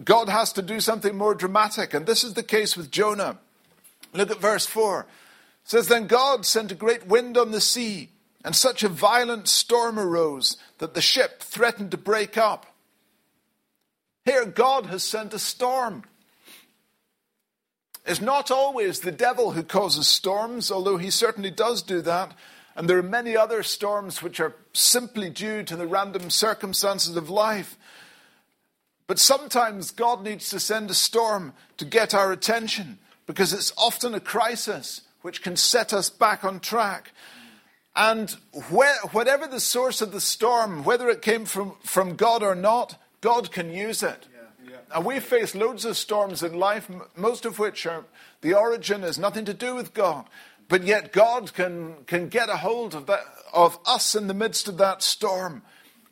God 0.04 0.30
has 0.30 0.54
to 0.54 0.62
do 0.62 0.80
something 0.80 1.16
more 1.16 1.36
dramatic. 1.36 1.94
And 1.94 2.06
this 2.06 2.24
is 2.24 2.34
the 2.34 2.44
case 2.44 2.76
with 2.76 2.92
Jonah. 2.92 3.38
Look 4.14 4.32
at 4.32 4.40
verse 4.40 4.66
4. 4.66 5.02
It 5.02 5.08
says, 5.70 5.88
Then 5.88 6.08
God 6.08 6.46
sent 6.46 6.72
a 6.72 6.76
great 6.76 7.08
wind 7.08 7.38
on 7.38 7.52
the 7.52 7.62
sea, 7.62 8.10
and 8.44 8.56
such 8.56 8.84
a 8.84 8.90
violent 8.90 9.48
storm 9.48 9.98
arose 9.98 10.58
that 10.78 10.94
the 10.94 11.02
ship 11.02 11.42
threatened 11.42 11.92
to 11.92 11.98
break 11.98 12.38
up. 12.38 12.68
Here, 14.26 14.46
God 14.46 14.88
has 14.88 15.04
sent 15.04 15.34
a 15.34 15.40
storm. 15.40 16.04
It's 18.06 18.22
not 18.22 18.52
always 18.52 19.00
the 19.00 19.12
devil 19.12 19.52
who 19.52 19.64
causes 19.64 20.08
storms, 20.08 20.72
although 20.72 20.98
he 20.98 21.10
certainly 21.10 21.52
does 21.52 21.82
do 21.82 22.02
that. 22.02 22.36
And 22.76 22.90
there 22.90 22.98
are 22.98 23.04
many 23.04 23.38
other 23.38 23.64
storms 23.64 24.22
which 24.22 24.40
are 24.40 24.56
simply 24.74 25.30
due 25.30 25.64
to 25.64 25.76
the 25.76 25.88
random 25.88 26.30
circumstances 26.30 27.16
of 27.16 27.30
life. 27.30 27.78
But 29.08 29.20
sometimes 29.20 29.92
God 29.92 30.24
needs 30.24 30.50
to 30.50 30.60
send 30.60 30.90
a 30.90 30.96
storm 30.96 31.54
to 31.78 31.86
get 31.86 32.14
our 32.14 32.32
attention 32.32 32.98
because 33.28 33.54
it's 33.54 33.72
often 33.78 34.14
a 34.14 34.20
crisis 34.20 35.02
which 35.22 35.42
can 35.42 35.56
set 35.56 35.94
us 35.94 36.10
back 36.10 36.44
on 36.44 36.60
track. 36.60 37.12
And 37.96 38.32
where, 38.70 38.98
whatever 39.12 39.48
the 39.48 39.62
source 39.62 40.02
of 40.02 40.12
the 40.12 40.20
storm, 40.20 40.84
whether 40.84 41.10
it 41.10 41.22
came 41.22 41.46
from, 41.46 41.76
from 41.82 42.16
God 42.16 42.44
or 42.44 42.56
not, 42.56 43.02
God 43.22 43.52
can 43.52 43.72
use 43.72 44.04
it. 44.04 44.28
Yeah, 44.34 44.72
yeah. 44.72 44.78
And 44.94 45.06
we 45.06 45.20
face 45.22 45.56
loads 45.56 45.86
of 45.86 45.96
storms 45.96 46.44
in 46.44 46.60
life, 46.60 46.90
most 47.16 47.46
of 47.46 47.58
which 47.58 47.86
are 47.86 48.04
the 48.42 48.54
origin 48.54 49.02
has 49.02 49.18
nothing 49.18 49.46
to 49.46 49.54
do 49.54 49.76
with 49.76 49.94
God. 49.94 50.26
But 50.68 50.84
yet 50.84 51.14
God 51.14 51.54
can, 51.54 52.04
can 52.06 52.28
get 52.28 52.50
a 52.50 52.58
hold 52.58 52.96
of, 52.96 53.06
that, 53.06 53.24
of 53.54 53.78
us 53.86 54.16
in 54.16 54.28
the 54.28 54.34
midst 54.34 54.68
of 54.68 54.78
that 54.78 55.04
storm 55.04 55.62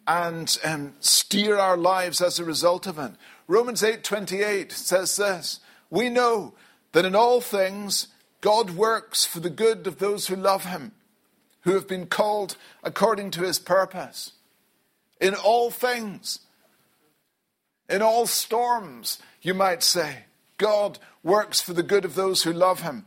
and 0.08 0.58
um, 0.64 0.94
steer 1.00 1.58
our 1.58 1.78
lives 1.78 2.22
as 2.22 2.40
a 2.40 2.44
result 2.44 2.86
of 2.88 3.00
it. 3.00 3.12
Romans 3.48 3.82
8:28 3.82 4.72
says 4.72 5.16
this, 5.16 5.60
we 5.90 6.10
know 6.10 6.54
that 6.92 7.06
in 7.06 7.16
all 7.16 7.42
things 7.42 8.08
God 8.42 8.72
works 8.72 9.26
for 9.26 9.40
the 9.40 9.50
good 9.50 9.88
of 9.88 10.00
those 10.00 10.28
who 10.28 10.36
love 10.36 10.66
him, 10.66 10.92
who 11.62 11.74
have 11.74 11.88
been 11.88 12.08
called 12.08 12.58
according 12.84 13.32
to 13.32 13.42
his 13.42 13.60
purpose. 13.60 14.34
In 15.22 15.34
all 15.34 15.72
things, 15.72 16.40
in 17.90 18.02
all 18.02 18.28
storms, 18.28 19.20
you 19.42 19.54
might 19.54 19.84
say, 19.84 20.26
God 20.58 21.00
works 21.24 21.62
for 21.62 21.74
the 21.74 21.84
good 21.84 22.06
of 22.06 22.16
those 22.16 22.44
who 22.44 22.52
love 22.52 22.82
him. 22.82 23.06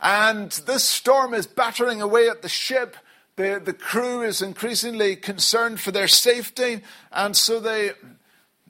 And 0.00 0.50
this 0.66 0.84
storm 0.84 1.34
is 1.34 1.46
battering 1.46 2.02
away 2.02 2.28
at 2.28 2.42
the 2.42 2.48
ship. 2.48 2.96
The, 3.36 3.60
the 3.62 3.72
crew 3.72 4.22
is 4.22 4.42
increasingly 4.42 5.16
concerned 5.16 5.80
for 5.80 5.90
their 5.90 6.08
safety, 6.08 6.82
and 7.12 7.36
so 7.36 7.60
they 7.60 7.92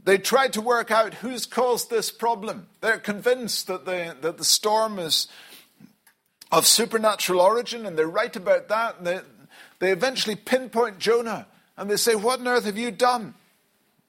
they 0.06 0.18
tried 0.18 0.52
to 0.52 0.60
work 0.60 0.92
out 0.92 1.14
who's 1.14 1.46
caused 1.46 1.90
this 1.90 2.12
problem. 2.12 2.68
They're 2.80 2.98
convinced 2.98 3.66
that 3.66 3.84
the, 3.84 4.16
that 4.20 4.38
the 4.38 4.44
storm 4.44 5.00
is 5.00 5.26
of 6.52 6.64
supernatural 6.64 7.40
origin, 7.40 7.84
and 7.84 7.98
they're 7.98 8.06
right 8.06 8.34
about 8.34 8.68
that. 8.68 8.98
And 8.98 9.06
they, 9.06 9.20
they 9.80 9.90
eventually 9.90 10.36
pinpoint 10.36 11.00
Jonah, 11.00 11.48
and 11.76 11.90
they 11.90 11.96
say, 11.96 12.14
What 12.14 12.38
on 12.38 12.46
earth 12.46 12.66
have 12.66 12.78
you 12.78 12.92
done? 12.92 13.34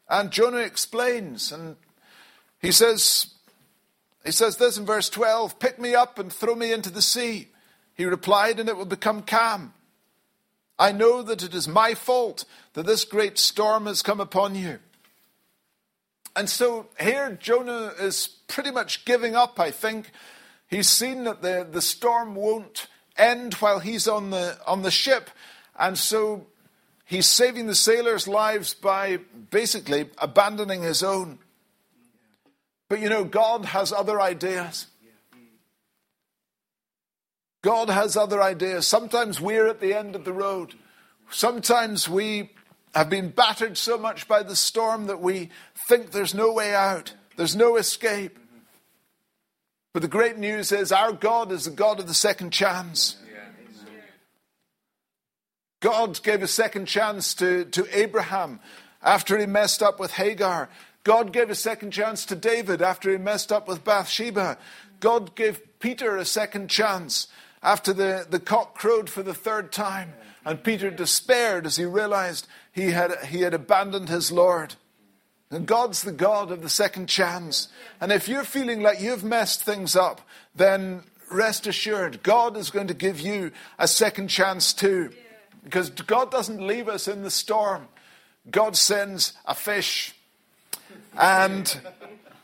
And 0.07 0.29
Jonah 0.29 0.59
explains, 0.59 1.51
and 1.51 1.75
he 2.61 2.71
says, 2.71 3.33
he 4.27 4.33
says 4.33 4.57
this 4.57 4.77
in 4.77 4.85
verse 4.85 5.09
12 5.09 5.57
Pick 5.57 5.79
me 5.79 5.95
up 5.95 6.19
and 6.19 6.31
throw 6.31 6.53
me 6.53 6.73
into 6.73 6.89
the 6.89 7.01
sea. 7.01 7.47
He 7.95 8.03
replied, 8.03 8.59
and 8.59 8.67
it 8.67 8.75
will 8.75 8.85
become 8.85 9.21
calm. 9.23 9.73
I 10.77 10.91
know 10.91 11.23
that 11.23 11.41
it 11.43 11.55
is 11.55 11.67
my 11.67 11.93
fault 11.93 12.43
that 12.73 12.85
this 12.85 13.05
great 13.05 13.39
storm 13.39 13.85
has 13.85 14.01
come 14.01 14.19
upon 14.19 14.53
you. 14.53 14.79
And 16.35 16.49
so 16.49 16.87
here 16.99 17.37
Jonah 17.41 17.93
is 17.99 18.27
pretty 18.47 18.69
much 18.69 19.05
giving 19.05 19.33
up, 19.33 19.61
I 19.61 19.71
think. 19.71 20.11
He's 20.67 20.89
seen 20.89 21.23
that 21.23 21.41
the, 21.41 21.65
the 21.69 21.81
storm 21.81 22.35
won't 22.35 22.87
end 23.15 23.53
while 23.55 23.79
he's 23.79 24.09
on 24.09 24.29
the, 24.31 24.59
on 24.67 24.81
the 24.81 24.91
ship. 24.91 25.29
And 25.79 25.97
so 25.97 26.47
he's 27.05 27.27
saving 27.27 27.67
the 27.67 27.75
sailors' 27.75 28.27
lives 28.27 28.73
by 28.73 29.19
basically 29.49 30.09
abandoning 30.17 30.83
his 30.83 31.01
own. 31.01 31.39
But 32.89 33.01
you 33.01 33.09
know, 33.09 33.23
God 33.23 33.65
has 33.65 33.91
other 33.91 34.21
ideas. 34.21 34.87
God 37.61 37.89
has 37.89 38.15
other 38.15 38.41
ideas. 38.41 38.87
Sometimes 38.87 39.41
we're 39.41 39.67
at 39.67 39.81
the 39.81 39.93
end 39.93 40.15
of 40.15 40.23
the 40.23 40.33
road. 40.33 40.75
Sometimes 41.29 42.07
we 42.07 42.51
have 42.95 43.09
been 43.09 43.29
battered 43.29 43.77
so 43.77 43.97
much 43.97 44.27
by 44.27 44.43
the 44.43 44.55
storm 44.55 45.07
that 45.07 45.19
we 45.19 45.49
think 45.87 46.11
there's 46.11 46.33
no 46.33 46.53
way 46.53 46.73
out, 46.73 47.13
there's 47.35 47.55
no 47.55 47.75
escape. 47.75 48.39
But 49.93 50.01
the 50.01 50.07
great 50.07 50.37
news 50.37 50.71
is 50.71 50.91
our 50.91 51.11
God 51.11 51.51
is 51.51 51.65
the 51.65 51.71
God 51.71 51.99
of 51.99 52.07
the 52.07 52.13
second 52.13 52.51
chance. 52.51 53.17
God 55.79 56.21
gave 56.23 56.41
a 56.41 56.47
second 56.47 56.87
chance 56.87 57.33
to, 57.35 57.65
to 57.65 57.87
Abraham 57.97 58.59
after 59.01 59.37
he 59.37 59.45
messed 59.45 59.83
up 59.83 59.99
with 59.99 60.11
Hagar. 60.11 60.69
God 61.07 61.31
gave 61.31 61.49
a 61.49 61.55
second 61.55 61.91
chance 61.91 62.25
to 62.25 62.35
David 62.35 62.81
after 62.81 63.09
he 63.09 63.17
messed 63.17 63.49
up 63.49 63.65
with 63.65 63.85
Bathsheba. 63.85 64.57
God 64.99 65.35
gave 65.35 65.79
Peter 65.79 66.17
a 66.17 66.25
second 66.25 66.69
chance 66.69 67.27
after 67.63 67.93
the, 67.93 68.27
the 68.29 68.41
cock 68.41 68.75
crowed 68.75 69.09
for 69.09 69.23
the 69.23 69.33
third 69.33 69.71
time. 69.71 70.11
And 70.43 70.61
Peter 70.61 70.91
despaired 70.91 71.65
as 71.65 71.77
he 71.77 71.85
realized 71.85 72.45
he 72.73 72.91
had, 72.91 73.23
he 73.23 73.39
had 73.39 73.53
abandoned 73.53 74.09
his 74.09 74.33
Lord. 74.33 74.75
And 75.49 75.65
God's 75.65 76.01
the 76.01 76.11
God 76.11 76.51
of 76.51 76.61
the 76.61 76.67
second 76.67 77.07
chance. 77.07 77.69
And 78.01 78.11
if 78.11 78.27
you're 78.27 78.43
feeling 78.43 78.81
like 78.81 78.99
you've 78.99 79.23
messed 79.23 79.63
things 79.63 79.95
up, 79.95 80.19
then 80.53 81.03
rest 81.31 81.67
assured, 81.67 82.21
God 82.21 82.57
is 82.57 82.69
going 82.69 82.87
to 82.87 82.93
give 82.93 83.21
you 83.21 83.53
a 83.79 83.87
second 83.87 84.27
chance 84.27 84.73
too. 84.73 85.11
Because 85.63 85.89
God 85.89 86.31
doesn't 86.31 86.67
leave 86.67 86.89
us 86.89 87.07
in 87.07 87.23
the 87.23 87.31
storm, 87.31 87.87
God 88.51 88.75
sends 88.75 89.31
a 89.45 89.55
fish. 89.55 90.13
And 91.17 91.79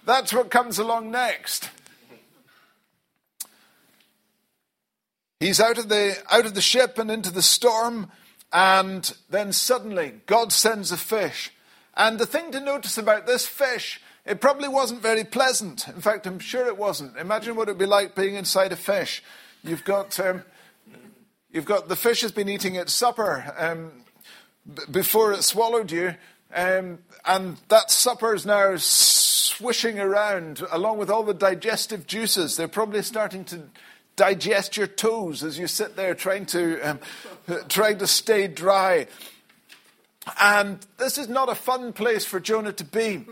that's 0.06 0.34
what 0.34 0.50
comes 0.50 0.80
along 0.80 1.12
next. 1.12 1.70
He's 5.40 5.60
out 5.60 5.78
of 5.78 5.90
the, 5.90 6.16
out 6.32 6.46
of 6.46 6.56
the 6.56 6.62
ship 6.62 6.98
and 6.98 7.12
into 7.12 7.32
the 7.32 7.42
storm, 7.42 8.12
and 8.52 9.14
then 9.30 9.52
suddenly 9.52 10.22
God 10.26 10.52
sends 10.52 10.92
a 10.92 10.98
fish. 10.98 11.52
And 11.96 12.18
the 12.18 12.26
thing 12.26 12.52
to 12.52 12.60
notice 12.60 12.98
about 12.98 13.28
this 13.28 13.46
fish, 13.46 14.02
it 14.26 14.42
probably 14.42 14.70
wasn't 14.70 15.02
very 15.02 15.24
pleasant. 15.24 15.88
In 15.90 16.02
fact, 16.02 16.26
I'm 16.26 16.40
sure 16.40 16.66
it 16.68 16.78
wasn't. 16.78 17.18
Imagine 17.18 17.56
what 17.56 17.68
it 17.68 17.72
would 17.72 17.80
be 17.80 17.86
like 17.86 18.16
being 18.16 18.36
inside 18.36 18.72
a 18.72 18.78
fish. 18.78 19.22
You've 19.64 19.84
got, 19.84 20.20
um, 20.20 20.44
you've 21.52 21.66
got 21.66 21.90
the 21.90 21.96
fish 21.96 22.22
has 22.22 22.32
been 22.32 22.50
eating 22.50 22.76
its 22.76 22.94
supper 22.94 23.54
um, 23.58 23.92
b- 24.66 24.84
before 24.90 25.34
it 25.34 25.44
swallowed 25.44 25.92
you, 25.92 26.16
um, 26.54 27.00
and 27.26 27.58
that 27.70 27.92
supper 27.92 28.34
is 28.34 28.46
now 28.46 28.76
swishing 28.78 30.00
around 30.00 30.62
along 30.72 30.98
with 30.98 31.10
all 31.10 31.24
the 31.24 31.34
digestive 31.34 32.08
juices. 32.08 32.56
They're 32.56 32.68
probably 32.68 33.02
starting 33.02 33.46
to 33.46 33.64
digest 34.16 34.78
your 34.78 34.88
toes 34.88 35.44
as 35.44 35.58
you 35.58 35.68
sit 35.68 35.96
there 35.96 36.14
trying 36.14 36.46
to, 36.48 36.80
um, 36.82 37.00
trying 37.70 37.98
to 38.00 38.08
stay 38.08 38.48
dry. 38.48 39.08
And 40.40 40.80
this 40.98 41.18
is 41.18 41.28
not 41.28 41.50
a 41.50 41.56
fun 41.56 41.94
place 41.94 42.26
for 42.26 42.40
Jonah 42.40 42.74
to 42.74 42.84
be. 42.84 43.26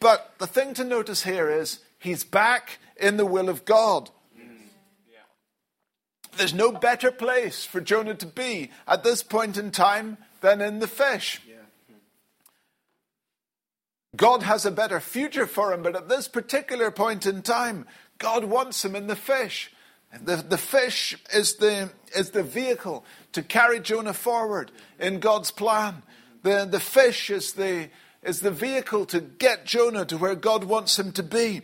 But 0.00 0.34
the 0.38 0.46
thing 0.46 0.74
to 0.74 0.84
notice 0.84 1.22
here 1.22 1.48
is 1.48 1.78
he's 1.98 2.24
back 2.24 2.78
in 2.96 3.16
the 3.16 3.26
will 3.26 3.48
of 3.48 3.64
God. 3.64 4.10
There's 6.36 6.54
no 6.54 6.72
better 6.72 7.10
place 7.10 7.64
for 7.64 7.80
Jonah 7.80 8.14
to 8.14 8.26
be 8.26 8.70
at 8.88 9.04
this 9.04 9.22
point 9.22 9.58
in 9.58 9.70
time 9.70 10.16
than 10.40 10.60
in 10.60 10.78
the 10.78 10.88
fish. 10.88 11.40
God 14.14 14.42
has 14.42 14.66
a 14.66 14.70
better 14.70 15.00
future 15.00 15.46
for 15.46 15.72
him, 15.72 15.82
but 15.82 15.96
at 15.96 16.08
this 16.08 16.28
particular 16.28 16.90
point 16.90 17.26
in 17.26 17.42
time, 17.42 17.86
God 18.18 18.44
wants 18.44 18.84
him 18.84 18.94
in 18.94 19.06
the 19.06 19.16
fish. 19.16 19.72
The, 20.20 20.36
the 20.36 20.58
fish 20.58 21.16
is 21.32 21.54
the, 21.56 21.90
is 22.14 22.30
the 22.30 22.42
vehicle 22.42 23.04
to 23.32 23.42
carry 23.42 23.80
Jonah 23.80 24.12
forward 24.12 24.70
in 24.98 25.20
God's 25.20 25.50
plan. 25.50 26.02
The, 26.42 26.68
the 26.70 26.80
fish 26.80 27.30
is 27.30 27.54
the, 27.54 27.88
is 28.22 28.40
the 28.40 28.50
vehicle 28.50 29.06
to 29.06 29.20
get 29.20 29.64
Jonah 29.64 30.04
to 30.04 30.18
where 30.18 30.34
God 30.34 30.64
wants 30.64 30.98
him 30.98 31.12
to 31.12 31.22
be. 31.22 31.62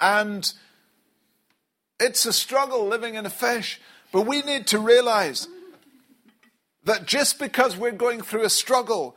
And 0.00 0.52
it's 2.00 2.26
a 2.26 2.32
struggle 2.32 2.86
living 2.86 3.14
in 3.14 3.24
a 3.24 3.30
fish. 3.30 3.80
But 4.10 4.22
we 4.22 4.42
need 4.42 4.66
to 4.68 4.80
realize 4.80 5.46
that 6.84 7.06
just 7.06 7.38
because 7.38 7.76
we're 7.76 7.92
going 7.92 8.22
through 8.22 8.44
a 8.44 8.50
struggle 8.50 9.14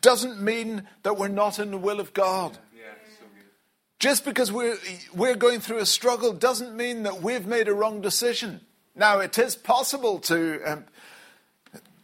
doesn't 0.00 0.40
mean 0.40 0.86
that 1.02 1.16
we're 1.16 1.28
not 1.28 1.58
in 1.58 1.70
the 1.70 1.78
will 1.78 2.00
of 2.00 2.12
God. 2.12 2.58
Just 3.98 4.24
because 4.24 4.50
we're, 4.50 4.78
we're 5.14 5.36
going 5.36 5.60
through 5.60 5.78
a 5.78 5.86
struggle 5.86 6.32
doesn't 6.32 6.76
mean 6.76 7.04
that 7.04 7.22
we've 7.22 7.46
made 7.46 7.68
a 7.68 7.72
wrong 7.72 8.00
decision. 8.00 8.60
Now, 8.96 9.20
it 9.20 9.38
is 9.38 9.54
possible 9.54 10.18
to, 10.20 10.60
um, 10.64 10.84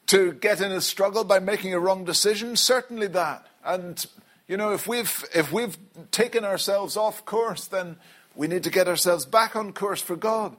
to 0.07 0.33
get 0.33 0.61
in 0.61 0.70
a 0.70 0.81
struggle 0.81 1.24
by 1.24 1.40
making 1.40 1.74
a 1.74 1.81
wrong 1.81 2.04
decision, 2.04 2.54
certainly 2.54 3.09
that. 3.09 3.48
And, 3.64 4.07
you 4.46 4.57
know, 4.57 4.72
if 4.72 4.87
we've, 4.87 5.24
if 5.35 5.52
we've 5.52 5.76
taken 6.12 6.44
ourselves 6.44 6.96
off 6.96 7.24
course, 7.24 7.66
then 7.66 7.96
we 8.37 8.46
need 8.46 8.62
to 8.62 8.70
get 8.70 8.87
ourselves 8.87 9.26
back 9.26 9.57
on 9.57 9.72
course 9.72 10.00
for 10.00 10.14
God. 10.14 10.57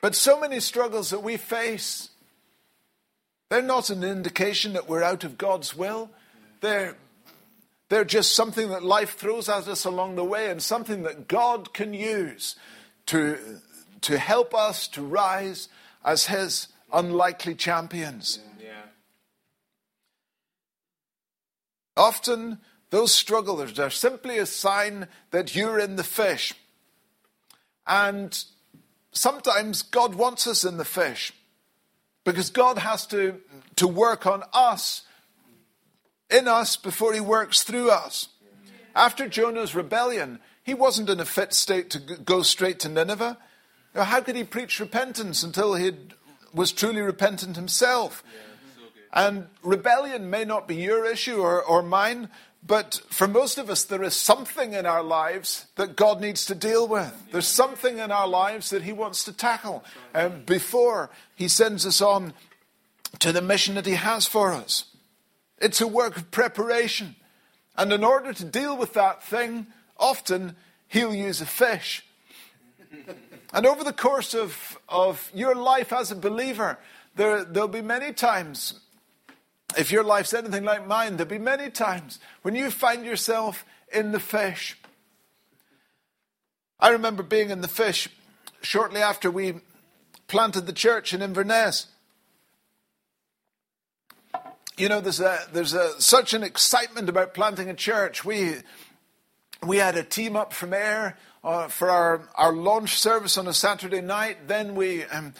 But 0.00 0.16
so 0.16 0.40
many 0.40 0.58
struggles 0.58 1.10
that 1.10 1.22
we 1.22 1.36
face, 1.36 2.09
they're 3.50 3.60
not 3.60 3.90
an 3.90 4.04
indication 4.04 4.72
that 4.74 4.88
we're 4.88 5.02
out 5.02 5.24
of 5.24 5.36
God's 5.36 5.76
will. 5.76 6.08
They're, 6.60 6.96
they're 7.88 8.04
just 8.04 8.34
something 8.34 8.68
that 8.70 8.84
life 8.84 9.18
throws 9.18 9.48
at 9.48 9.66
us 9.66 9.84
along 9.84 10.14
the 10.14 10.24
way 10.24 10.50
and 10.50 10.62
something 10.62 11.02
that 11.02 11.26
God 11.26 11.74
can 11.74 11.92
use 11.92 12.54
to, 13.06 13.60
to 14.02 14.18
help 14.18 14.54
us 14.54 14.86
to 14.88 15.02
rise 15.02 15.68
as 16.04 16.26
His 16.26 16.68
unlikely 16.92 17.56
champions. 17.56 18.38
Yeah. 18.62 18.82
Often, 21.96 22.58
those 22.90 23.12
strugglers 23.12 23.80
are 23.80 23.90
simply 23.90 24.38
a 24.38 24.46
sign 24.46 25.08
that 25.32 25.56
you're 25.56 25.80
in 25.80 25.96
the 25.96 26.04
fish. 26.04 26.54
And 27.84 28.44
sometimes 29.10 29.82
God 29.82 30.14
wants 30.14 30.46
us 30.46 30.64
in 30.64 30.76
the 30.76 30.84
fish 30.84 31.32
because 32.24 32.50
God 32.50 32.78
has 32.78 33.06
to, 33.08 33.40
to 33.76 33.86
work 33.86 34.26
on 34.26 34.42
us 34.52 35.02
in 36.30 36.46
us 36.46 36.76
before 36.76 37.12
he 37.12 37.20
works 37.20 37.62
through 37.62 37.90
us. 37.90 38.28
After 38.94 39.28
Jonah's 39.28 39.74
rebellion, 39.74 40.40
he 40.62 40.74
wasn't 40.74 41.10
in 41.10 41.20
a 41.20 41.24
fit 41.24 41.52
state 41.52 41.90
to 41.90 41.98
go 41.98 42.42
straight 42.42 42.78
to 42.80 42.88
Nineveh. 42.88 43.38
how 43.94 44.20
could 44.20 44.36
he 44.36 44.44
preach 44.44 44.80
repentance 44.80 45.42
until 45.42 45.74
he 45.74 45.92
was 46.54 46.72
truly 46.72 47.00
repentant 47.00 47.56
himself? 47.56 48.22
And 49.12 49.48
rebellion 49.62 50.30
may 50.30 50.44
not 50.44 50.68
be 50.68 50.76
your 50.76 51.04
issue 51.04 51.40
or, 51.40 51.62
or 51.62 51.82
mine, 51.82 52.28
but 52.66 53.00
for 53.08 53.26
most 53.26 53.58
of 53.58 53.70
us, 53.70 53.84
there 53.84 54.02
is 54.02 54.14
something 54.14 54.74
in 54.74 54.86
our 54.86 55.02
lives 55.02 55.66
that 55.76 55.96
God 55.96 56.20
needs 56.20 56.44
to 56.46 56.54
deal 56.54 56.86
with. 56.86 57.12
There's 57.32 57.46
something 57.46 57.98
in 57.98 58.12
our 58.12 58.28
lives 58.28 58.70
that 58.70 58.82
He 58.82 58.92
wants 58.92 59.24
to 59.24 59.32
tackle 59.32 59.84
um, 60.14 60.42
before 60.44 61.10
He 61.34 61.48
sends 61.48 61.86
us 61.86 62.00
on 62.00 62.34
to 63.20 63.32
the 63.32 63.42
mission 63.42 63.74
that 63.76 63.86
He 63.86 63.94
has 63.94 64.26
for 64.26 64.52
us. 64.52 64.84
It's 65.58 65.80
a 65.80 65.86
work 65.86 66.16
of 66.16 66.30
preparation. 66.30 67.16
And 67.76 67.92
in 67.92 68.04
order 68.04 68.32
to 68.32 68.44
deal 68.44 68.76
with 68.76 68.94
that 68.94 69.22
thing, 69.22 69.66
often 69.98 70.56
he'll 70.88 71.14
use 71.14 71.40
a 71.40 71.46
fish. 71.46 72.04
and 73.52 73.66
over 73.66 73.84
the 73.84 73.92
course 73.92 74.34
of, 74.34 74.78
of 74.88 75.30
your 75.34 75.54
life 75.54 75.92
as 75.92 76.10
a 76.10 76.16
believer, 76.16 76.78
there, 77.16 77.44
there'll 77.44 77.68
be 77.68 77.82
many 77.82 78.12
times, 78.12 78.80
if 79.78 79.90
your 79.90 80.04
life's 80.04 80.34
anything 80.34 80.64
like 80.64 80.86
mine, 80.86 81.16
there'll 81.16 81.30
be 81.30 81.38
many 81.38 81.70
times 81.70 82.18
when 82.42 82.54
you 82.54 82.70
find 82.70 83.04
yourself 83.04 83.64
in 83.92 84.12
the 84.12 84.20
fish. 84.20 84.76
I 86.78 86.90
remember 86.90 87.22
being 87.22 87.50
in 87.50 87.60
the 87.60 87.68
fish 87.68 88.08
shortly 88.62 89.02
after 89.02 89.30
we 89.30 89.54
planted 90.28 90.66
the 90.66 90.72
church 90.72 91.12
in 91.12 91.22
Inverness 91.22 91.88
you 94.80 94.88
know, 94.88 95.00
there's 95.02 95.20
a, 95.20 95.38
there's 95.52 95.74
a, 95.74 96.00
such 96.00 96.32
an 96.32 96.42
excitement 96.42 97.10
about 97.10 97.34
planting 97.34 97.68
a 97.68 97.74
church. 97.74 98.24
We, 98.24 98.54
we 99.64 99.76
had 99.76 99.94
a 99.96 100.02
team 100.02 100.36
up 100.36 100.54
from 100.54 100.72
Ayr 100.72 101.18
uh, 101.44 101.68
for 101.68 101.90
our, 101.90 102.28
our 102.34 102.52
launch 102.54 102.98
service 102.98 103.36
on 103.36 103.46
a 103.46 103.52
Saturday 103.52 104.00
night. 104.00 104.48
Then 104.48 104.74
we, 104.74 105.04
um, 105.04 105.34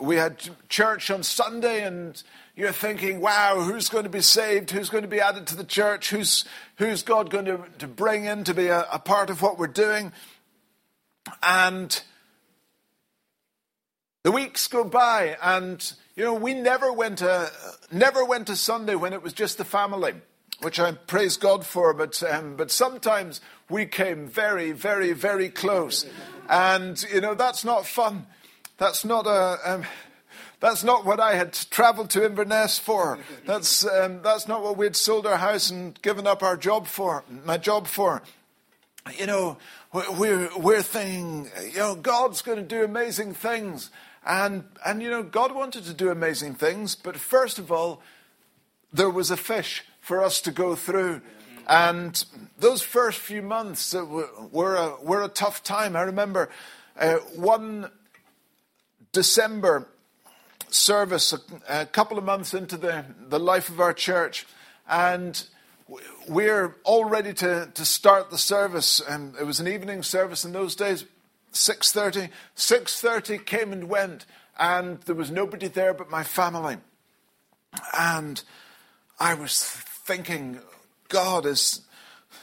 we 0.00 0.16
had 0.16 0.38
church 0.70 1.10
on 1.10 1.22
Sunday, 1.22 1.84
and 1.84 2.22
you're 2.56 2.72
thinking, 2.72 3.20
wow, 3.20 3.60
who's 3.60 3.90
going 3.90 4.04
to 4.04 4.10
be 4.10 4.22
saved? 4.22 4.70
Who's 4.70 4.88
going 4.88 5.02
to 5.02 5.08
be 5.08 5.20
added 5.20 5.46
to 5.48 5.56
the 5.56 5.64
church? 5.64 6.08
Who's, 6.08 6.46
who's 6.78 7.02
God 7.02 7.28
going 7.28 7.44
to, 7.44 7.64
to 7.78 7.86
bring 7.86 8.24
in 8.24 8.44
to 8.44 8.54
be 8.54 8.68
a, 8.68 8.86
a 8.90 8.98
part 8.98 9.28
of 9.28 9.42
what 9.42 9.58
we're 9.58 9.66
doing? 9.66 10.12
And 11.42 12.02
the 14.26 14.32
weeks 14.32 14.66
go 14.68 14.84
by, 14.84 15.36
and 15.42 15.92
you 16.16 16.24
know, 16.24 16.34
we 16.34 16.54
never 16.54 16.92
went 16.92 17.18
to 17.18 17.50
never 17.92 18.24
went 18.24 18.46
to 18.48 18.56
Sunday 18.56 18.94
when 18.94 19.12
it 19.12 19.22
was 19.22 19.32
just 19.32 19.58
the 19.58 19.64
family, 19.64 20.14
which 20.62 20.80
I 20.80 20.92
praise 20.92 21.36
God 21.36 21.64
for. 21.64 21.92
But 21.94 22.20
um, 22.22 22.56
but 22.56 22.70
sometimes 22.70 23.40
we 23.68 23.86
came 23.86 24.26
very, 24.26 24.72
very, 24.72 25.12
very 25.12 25.48
close, 25.48 26.06
and 26.48 27.04
you 27.12 27.20
know 27.20 27.34
that's 27.34 27.64
not 27.64 27.86
fun. 27.86 28.26
That's 28.78 29.04
not 29.04 29.26
a. 29.26 29.58
Um, 29.64 29.84
that's 30.60 30.82
not 30.82 31.04
what 31.04 31.20
I 31.20 31.34
had 31.34 31.52
travelled 31.52 32.10
to 32.10 32.24
Inverness 32.24 32.78
for. 32.78 33.18
That's 33.44 33.86
um, 33.86 34.22
that's 34.22 34.48
not 34.48 34.62
what 34.62 34.76
we'd 34.76 34.96
sold 34.96 35.26
our 35.26 35.36
house 35.36 35.70
and 35.70 36.00
given 36.02 36.26
up 36.26 36.42
our 36.42 36.56
job 36.56 36.86
for. 36.86 37.24
My 37.44 37.58
job 37.58 37.86
for. 37.86 38.22
You 39.18 39.26
know, 39.26 39.58
we're 39.92 40.48
we're 40.56 40.82
thinking, 40.82 41.50
you 41.70 41.78
know, 41.78 41.94
God's 41.94 42.42
going 42.42 42.58
to 42.58 42.64
do 42.64 42.82
amazing 42.82 43.34
things, 43.34 43.90
and, 44.26 44.64
and 44.84 45.02
you 45.02 45.08
know, 45.08 45.22
God 45.22 45.54
wanted 45.54 45.84
to 45.84 45.94
do 45.94 46.10
amazing 46.10 46.54
things, 46.54 46.96
but 46.96 47.16
first 47.16 47.58
of 47.58 47.70
all, 47.70 48.02
there 48.92 49.10
was 49.10 49.30
a 49.30 49.36
fish 49.36 49.84
for 50.00 50.22
us 50.22 50.40
to 50.42 50.50
go 50.50 50.74
through. 50.74 51.20
And 51.68 52.24
those 52.58 52.82
first 52.82 53.18
few 53.18 53.42
months 53.42 53.92
were, 53.92 54.28
were, 54.50 54.76
a, 54.76 54.96
were 55.02 55.22
a 55.22 55.28
tough 55.28 55.62
time. 55.62 55.96
I 55.96 56.02
remember 56.02 56.48
uh, 56.98 57.16
one 57.34 57.90
December 59.12 59.88
service, 60.68 61.32
a, 61.32 61.40
a, 61.68 61.86
couple 61.86 62.18
of 62.18 62.24
months 62.24 62.54
into 62.54 62.76
the, 62.76 63.04
the 63.28 63.38
life 63.38 63.68
of 63.68 63.80
our 63.80 63.92
church, 63.92 64.46
and 64.88 65.46
we're 66.28 66.76
all 66.84 67.04
ready 67.04 67.32
to, 67.34 67.70
to 67.74 67.84
start 67.84 68.30
the 68.30 68.38
service. 68.38 69.00
And 69.00 69.34
it 69.36 69.44
was 69.46 69.60
an 69.60 69.68
evening 69.68 70.02
service 70.02 70.44
in 70.44 70.52
those 70.52 70.74
days. 70.74 71.04
6.30. 71.52 72.30
6.30 72.56 73.44
came 73.44 73.72
and 73.72 73.88
went, 73.88 74.26
and 74.58 75.00
there 75.02 75.14
was 75.14 75.30
nobody 75.30 75.68
there 75.68 75.94
but 75.94 76.10
my 76.10 76.22
family. 76.22 76.76
And 77.96 78.42
I 79.18 79.34
was 79.34 79.60
thinking, 79.60 80.60
God, 81.08 81.46
is, 81.46 81.82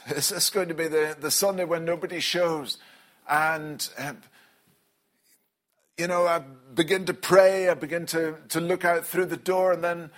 is 0.08 0.30
this 0.30 0.50
going 0.50 0.68
to 0.68 0.74
be 0.74 0.88
the, 0.88 1.16
the 1.18 1.30
Sunday 1.30 1.64
when 1.64 1.84
nobody 1.84 2.20
shows? 2.20 2.78
And, 3.28 3.88
um, 3.98 4.18
you 5.96 6.08
know, 6.08 6.26
I 6.26 6.40
begin 6.74 7.04
to 7.06 7.14
pray, 7.14 7.68
I 7.68 7.74
begin 7.74 8.06
to, 8.06 8.36
to 8.48 8.60
look 8.60 8.84
out 8.84 9.06
through 9.06 9.26
the 9.26 9.36
door, 9.36 9.72
and 9.72 9.84
then, 9.84 10.10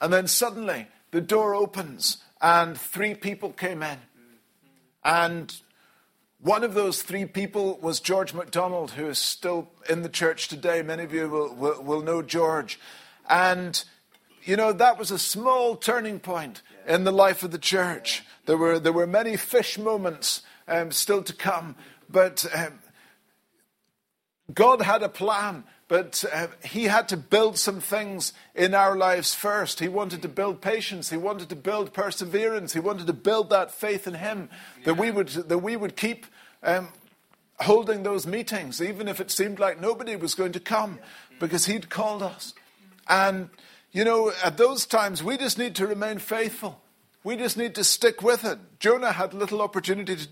and 0.00 0.12
then 0.12 0.28
suddenly 0.28 0.86
the 1.10 1.20
door 1.20 1.54
opens, 1.54 2.18
and 2.40 2.78
three 2.78 3.14
people 3.14 3.50
came 3.50 3.82
in. 3.82 3.98
And 5.04 5.54
one 6.40 6.62
of 6.62 6.74
those 6.74 7.02
three 7.02 7.24
people 7.24 7.78
was 7.82 7.98
George 7.98 8.32
MacDonald, 8.32 8.92
who 8.92 9.08
is 9.08 9.18
still 9.18 9.70
in 9.88 10.02
the 10.02 10.08
church 10.08 10.46
today. 10.46 10.82
Many 10.82 11.02
of 11.02 11.12
you 11.12 11.28
will, 11.28 11.54
will, 11.54 11.82
will 11.82 12.02
know 12.02 12.22
George. 12.22 12.78
And, 13.28 13.82
you 14.44 14.56
know, 14.56 14.72
that 14.72 14.98
was 14.98 15.10
a 15.10 15.18
small 15.18 15.74
turning 15.74 16.20
point 16.20 16.62
in 16.86 17.02
the 17.02 17.12
life 17.12 17.42
of 17.42 17.50
the 17.50 17.58
church. 17.58 18.22
There 18.46 18.56
were, 18.56 18.78
there 18.78 18.92
were 18.92 19.06
many 19.06 19.36
fish 19.36 19.78
moments 19.78 20.42
um, 20.68 20.92
still 20.92 21.22
to 21.24 21.32
come, 21.32 21.74
but 22.08 22.46
um, 22.54 22.78
God 24.52 24.82
had 24.82 25.02
a 25.02 25.08
plan 25.08 25.64
but 25.88 26.22
uh, 26.30 26.48
he 26.62 26.84
had 26.84 27.08
to 27.08 27.16
build 27.16 27.58
some 27.58 27.80
things 27.80 28.34
in 28.54 28.74
our 28.74 28.94
lives 28.94 29.34
first. 29.34 29.80
He 29.80 29.88
wanted 29.88 30.20
to 30.22 30.28
build 30.28 30.60
patience. 30.60 31.08
He 31.08 31.16
wanted 31.16 31.48
to 31.48 31.56
build 31.56 31.94
perseverance. 31.94 32.74
He 32.74 32.80
wanted 32.80 33.06
to 33.06 33.14
build 33.14 33.48
that 33.50 33.72
faith 33.72 34.06
in 34.06 34.14
him 34.14 34.50
that 34.84 34.94
we 34.94 35.10
would 35.10 35.28
that 35.28 35.58
we 35.58 35.76
would 35.76 35.96
keep 35.96 36.26
um, 36.62 36.88
holding 37.60 38.02
those 38.02 38.26
meetings, 38.26 38.82
even 38.82 39.08
if 39.08 39.18
it 39.18 39.30
seemed 39.30 39.58
like 39.58 39.80
nobody 39.80 40.14
was 40.14 40.34
going 40.34 40.52
to 40.52 40.60
come, 40.60 40.98
because 41.40 41.64
he'd 41.64 41.88
called 41.88 42.22
us. 42.22 42.52
And 43.08 43.48
you 43.90 44.04
know, 44.04 44.30
at 44.44 44.58
those 44.58 44.84
times, 44.84 45.24
we 45.24 45.38
just 45.38 45.56
need 45.56 45.74
to 45.76 45.86
remain 45.86 46.18
faithful. 46.18 46.82
We 47.24 47.36
just 47.36 47.56
need 47.56 47.74
to 47.76 47.84
stick 47.84 48.22
with 48.22 48.44
it. 48.44 48.58
Jonah 48.78 49.12
had 49.12 49.32
little 49.32 49.62
opportunity 49.62 50.16
to 50.16 50.28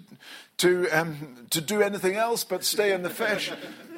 to, 0.58 0.88
um, 0.88 1.46
to 1.50 1.60
do 1.60 1.82
anything 1.82 2.16
else 2.16 2.44
but 2.44 2.64
stay 2.64 2.92
in 2.92 3.02
the 3.02 3.10
fish. 3.10 3.52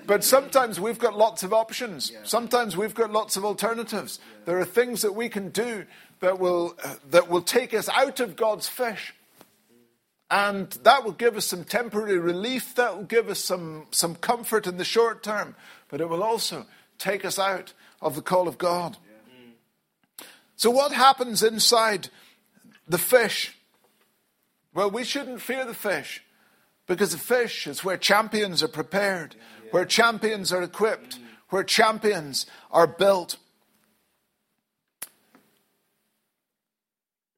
But 0.09 0.25
sometimes 0.25 0.81
we've 0.81 0.99
got 0.99 1.19
lots 1.19 1.43
of 1.43 1.53
options. 1.53 2.13
Sometimes 2.25 2.79
we've 2.79 2.95
got 2.95 3.13
lots 3.13 3.37
of 3.37 3.45
alternatives. 3.45 4.19
There 4.47 4.59
are 4.59 4.65
things 4.65 5.03
that 5.03 5.13
we 5.13 5.29
can 5.29 5.51
do 5.51 5.85
that 6.21 6.39
will, 6.39 6.75
uh, 6.83 6.95
that 7.11 7.29
will 7.29 7.43
take 7.43 7.75
us 7.75 7.91
out 7.91 8.19
of 8.19 8.35
God's 8.35 8.67
fish. 8.67 9.15
And 10.31 10.71
that 10.83 11.05
will 11.05 11.13
give 11.13 11.37
us 11.37 11.45
some 11.45 11.63
temporary 11.63 12.19
relief. 12.19 12.75
That 12.77 12.97
will 12.97 13.05
give 13.05 13.29
us 13.29 13.39
some, 13.39 13.85
some 13.91 14.15
comfort 14.15 14.67
in 14.67 14.79
the 14.79 14.85
short 14.85 15.23
term. 15.23 15.55
But 15.91 16.01
it 16.01 16.09
will 16.09 16.25
also 16.25 16.65
take 16.97 17.27
us 17.27 17.39
out 17.39 17.75
of 18.01 18.15
the 18.15 18.23
call 18.23 18.49
of 18.49 18.57
God. 18.57 18.97
So, 20.57 20.71
what 20.71 20.93
happens 20.93 21.43
inside 21.43 22.09
the 22.89 22.99
fish. 22.99 23.55
Well, 24.73 24.91
we 24.91 25.05
shouldn't 25.05 25.43
fear 25.43 25.67
the 25.67 25.75
fish 25.75 26.25
because 26.89 27.13
the 27.13 27.19
fish 27.19 27.67
is 27.67 27.85
where 27.85 27.99
champions 27.99 28.63
are 28.63 28.69
prepared, 28.69 29.37
where 29.71 29.85
champions 29.85 30.53
are 30.53 30.63
equipped, 30.63 31.19
where 31.51 31.63
champions 31.63 32.47
are 32.73 32.87
built. 32.87 33.37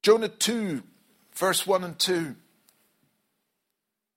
Jonah 0.02 0.28
2, 0.28 0.82
verse 1.34 1.66
1 1.66 1.84
and 1.84 1.98
2. 1.98 2.36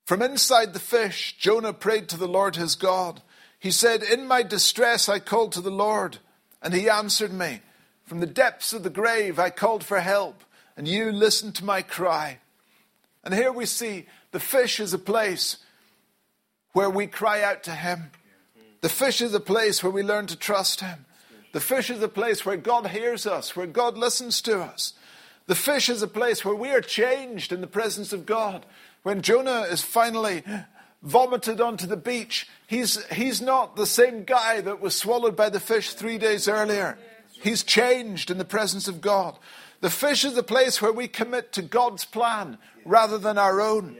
From 0.05 0.21
inside 0.21 0.73
the 0.73 0.79
fish, 0.79 1.35
Jonah 1.39 1.73
prayed 1.73 2.09
to 2.09 2.17
the 2.17 2.27
Lord 2.27 2.55
his 2.55 2.75
God. 2.75 3.21
He 3.59 3.71
said, 3.71 4.03
In 4.03 4.27
my 4.27 4.43
distress 4.43 5.09
I 5.09 5.19
called 5.19 5.53
to 5.53 5.61
the 5.61 5.71
Lord, 5.71 6.19
and 6.61 6.73
he 6.73 6.89
answered 6.89 7.33
me. 7.33 7.61
From 8.03 8.19
the 8.19 8.27
depths 8.27 8.73
of 8.73 8.83
the 8.83 8.89
grave 8.89 9.39
I 9.39 9.49
called 9.49 9.83
for 9.83 9.99
help, 9.99 10.43
and 10.77 10.87
you 10.87 11.11
listened 11.11 11.55
to 11.55 11.65
my 11.65 11.81
cry. 11.81 12.39
And 13.23 13.33
here 13.33 13.51
we 13.51 13.65
see 13.65 14.05
the 14.33 14.39
fish 14.39 14.79
is 14.79 14.93
a 14.93 14.99
place 14.99 15.57
where 16.73 16.89
we 16.89 17.05
cry 17.05 17.43
out 17.43 17.63
to 17.63 17.71
him. 17.71 18.11
The 18.81 18.89
fish 18.89 19.21
is 19.21 19.33
a 19.33 19.39
place 19.39 19.83
where 19.83 19.91
we 19.91 20.01
learn 20.01 20.25
to 20.27 20.35
trust 20.35 20.81
him. 20.81 21.05
The 21.53 21.61
fish 21.61 21.91
is 21.91 22.01
a 22.01 22.07
place 22.07 22.43
where 22.43 22.57
God 22.57 22.87
hears 22.87 23.27
us, 23.27 23.55
where 23.55 23.67
God 23.67 23.95
listens 23.95 24.41
to 24.41 24.59
us. 24.59 24.93
The 25.45 25.55
fish 25.55 25.87
is 25.87 26.01
a 26.01 26.07
place 26.07 26.43
where 26.43 26.55
we 26.55 26.71
are 26.71 26.81
changed 26.81 27.51
in 27.51 27.61
the 27.61 27.67
presence 27.67 28.11
of 28.11 28.25
God. 28.25 28.65
When 29.03 29.21
Jonah 29.21 29.61
is 29.61 29.83
finally 29.83 30.43
vomited 31.03 31.61
onto 31.61 31.85
the 31.85 31.95
beach, 31.95 32.47
he's, 32.65 33.05
he's 33.11 33.39
not 33.39 33.75
the 33.75 33.85
same 33.85 34.23
guy 34.23 34.61
that 34.61 34.81
was 34.81 34.95
swallowed 34.95 35.35
by 35.35 35.49
the 35.49 35.59
fish 35.59 35.93
three 35.93 36.17
days 36.17 36.47
earlier. 36.47 36.97
He's 37.43 37.61
changed 37.61 38.31
in 38.31 38.39
the 38.39 38.45
presence 38.45 38.87
of 38.87 38.99
God. 38.99 39.37
The 39.81 39.91
fish 39.91 40.25
is 40.25 40.33
the 40.33 40.43
place 40.43 40.81
where 40.81 40.93
we 40.93 41.07
commit 41.07 41.51
to 41.53 41.61
God's 41.61 42.05
plan 42.05 42.57
rather 42.83 43.19
than 43.19 43.37
our 43.37 43.61
own. 43.61 43.97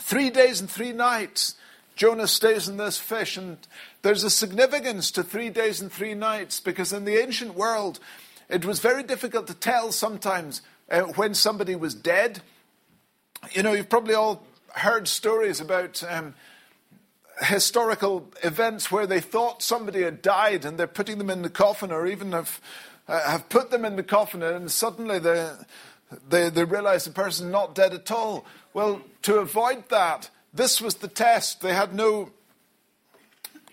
Three 0.00 0.30
days 0.30 0.60
and 0.60 0.70
three 0.70 0.92
nights, 0.92 1.56
Jonah 1.96 2.28
stays 2.28 2.68
in 2.68 2.76
this 2.76 2.98
fish, 2.98 3.36
and 3.36 3.58
there's 4.02 4.24
a 4.24 4.30
significance 4.30 5.10
to 5.12 5.22
three 5.22 5.50
days 5.50 5.80
and 5.80 5.90
three 5.90 6.14
nights 6.14 6.60
because 6.60 6.92
in 6.92 7.04
the 7.04 7.20
ancient 7.20 7.54
world, 7.54 7.98
it 8.48 8.64
was 8.64 8.80
very 8.80 9.02
difficult 9.02 9.46
to 9.48 9.54
tell 9.54 9.92
sometimes 9.92 10.62
uh, 10.90 11.02
when 11.02 11.34
somebody 11.34 11.74
was 11.74 11.94
dead. 11.94 12.40
You 13.52 13.62
know, 13.62 13.72
you've 13.72 13.88
probably 13.88 14.14
all 14.14 14.44
heard 14.74 15.08
stories 15.08 15.60
about 15.60 16.02
um, 16.08 16.34
historical 17.40 18.30
events 18.42 18.90
where 18.90 19.06
they 19.06 19.20
thought 19.20 19.62
somebody 19.62 20.02
had 20.02 20.22
died 20.22 20.64
and 20.64 20.78
they're 20.78 20.86
putting 20.86 21.18
them 21.18 21.30
in 21.30 21.42
the 21.42 21.50
coffin 21.50 21.92
or 21.92 22.06
even 22.06 22.32
have, 22.32 22.60
uh, 23.06 23.30
have 23.30 23.48
put 23.48 23.70
them 23.70 23.84
in 23.84 23.96
the 23.96 24.02
coffin 24.02 24.42
and 24.42 24.70
suddenly 24.70 25.18
they, 25.18 25.50
they, 26.28 26.48
they 26.50 26.64
realize 26.64 27.04
the 27.04 27.10
person's 27.10 27.52
not 27.52 27.74
dead 27.74 27.94
at 27.94 28.10
all. 28.10 28.44
Well, 28.78 29.00
to 29.22 29.40
avoid 29.40 29.88
that, 29.88 30.30
this 30.54 30.80
was 30.80 30.94
the 30.94 31.08
test. 31.08 31.62
They 31.62 31.74
had 31.74 31.92
no 31.92 32.30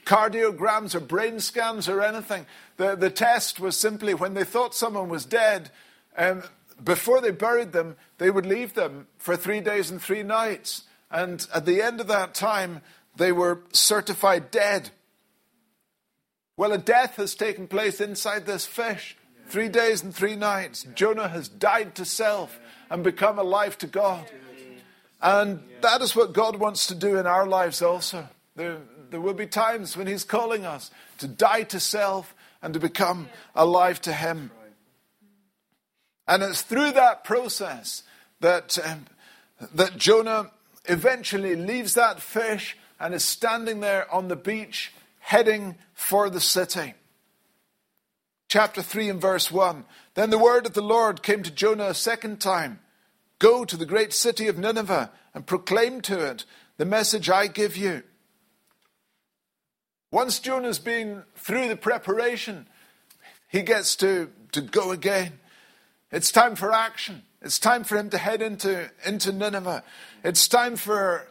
cardiograms 0.03 0.95
or 0.95 0.99
brain 0.99 1.39
scans 1.39 1.87
or 1.87 2.01
anything. 2.01 2.47
The, 2.77 2.95
the 2.95 3.11
test 3.11 3.59
was 3.59 3.77
simply 3.77 4.15
when 4.15 4.33
they 4.33 4.43
thought 4.43 4.73
someone 4.73 5.07
was 5.07 5.23
dead, 5.23 5.69
um, 6.17 6.41
before 6.83 7.21
they 7.21 7.29
buried 7.29 7.71
them, 7.71 7.97
they 8.17 8.31
would 8.31 8.47
leave 8.47 8.73
them 8.73 9.05
for 9.19 9.35
three 9.35 9.61
days 9.61 9.91
and 9.91 10.01
three 10.01 10.23
nights. 10.23 10.85
And 11.11 11.47
at 11.53 11.67
the 11.67 11.83
end 11.83 12.01
of 12.01 12.07
that 12.07 12.33
time, 12.33 12.81
they 13.15 13.31
were 13.31 13.61
certified 13.73 14.49
dead. 14.49 14.89
Well, 16.57 16.71
a 16.71 16.79
death 16.79 17.17
has 17.17 17.35
taken 17.35 17.67
place 17.67 18.01
inside 18.01 18.47
this 18.47 18.65
fish. 18.65 19.15
Three 19.49 19.69
days 19.69 20.01
and 20.01 20.15
three 20.15 20.35
nights. 20.35 20.83
Jonah 20.95 21.27
has 21.27 21.47
died 21.47 21.93
to 21.93 22.05
self 22.05 22.59
and 22.89 23.03
become 23.03 23.37
alive 23.37 23.77
to 23.77 23.85
God. 23.85 24.31
And 25.21 25.61
that 25.81 26.01
is 26.01 26.15
what 26.15 26.33
God 26.33 26.57
wants 26.57 26.87
to 26.87 26.95
do 26.95 27.17
in 27.17 27.25
our 27.25 27.47
lives 27.47 27.81
also. 27.81 28.27
There, 28.55 28.77
there 29.09 29.21
will 29.21 29.33
be 29.33 29.47
times 29.47 29.95
when 29.95 30.07
He's 30.07 30.23
calling 30.23 30.65
us 30.65 30.91
to 31.19 31.27
die 31.27 31.63
to 31.63 31.79
self 31.79 32.35
and 32.61 32.73
to 32.73 32.79
become 32.79 33.29
alive 33.55 34.01
to 34.01 34.13
Him. 34.13 34.51
And 36.27 36.43
it's 36.43 36.61
through 36.61 36.91
that 36.93 37.23
process 37.23 38.03
that, 38.39 38.77
um, 38.83 39.05
that 39.73 39.97
Jonah 39.97 40.51
eventually 40.85 41.55
leaves 41.55 41.93
that 41.93 42.19
fish 42.19 42.77
and 42.99 43.13
is 43.13 43.23
standing 43.23 43.79
there 43.79 44.11
on 44.13 44.27
the 44.27 44.35
beach 44.35 44.91
heading 45.19 45.75
for 45.93 46.29
the 46.29 46.39
city. 46.39 46.93
Chapter 48.47 48.81
3 48.81 49.09
and 49.09 49.21
verse 49.21 49.51
1. 49.51 49.85
Then 50.13 50.29
the 50.29 50.37
word 50.37 50.65
of 50.65 50.73
the 50.73 50.81
Lord 50.81 51.23
came 51.23 51.43
to 51.43 51.51
Jonah 51.51 51.87
a 51.87 51.93
second 51.93 52.39
time 52.39 52.79
Go 53.39 53.65
to 53.65 53.75
the 53.75 53.85
great 53.85 54.13
city 54.13 54.47
of 54.47 54.57
Nineveh 54.57 55.11
and 55.33 55.45
proclaim 55.45 56.01
to 56.01 56.19
it 56.19 56.45
the 56.77 56.85
message 56.85 57.29
I 57.29 57.47
give 57.47 57.75
you. 57.75 58.03
Once 60.11 60.39
Jonah's 60.39 60.79
been 60.79 61.23
through 61.35 61.67
the 61.67 61.75
preparation, 61.75 62.67
he 63.49 63.61
gets 63.61 63.95
to, 63.97 64.29
to 64.53 64.61
go 64.61 64.91
again. 64.91 65.39
It's 66.11 66.31
time 66.31 66.55
for 66.55 66.71
action. 66.71 67.23
It's 67.41 67.59
time 67.59 67.83
for 67.83 67.97
him 67.97 68.09
to 68.11 68.17
head 68.17 68.41
into, 68.41 68.89
into 69.05 69.31
Nineveh. 69.31 69.83
It's 70.23 70.47
time 70.47 70.77
for, 70.77 71.27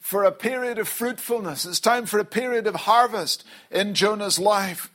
for 0.00 0.24
a 0.24 0.32
period 0.32 0.78
of 0.78 0.88
fruitfulness. 0.88 1.66
It's 1.66 1.80
time 1.80 2.06
for 2.06 2.18
a 2.18 2.24
period 2.24 2.66
of 2.66 2.74
harvest 2.74 3.44
in 3.70 3.94
Jonah's 3.94 4.38
life. 4.38 4.90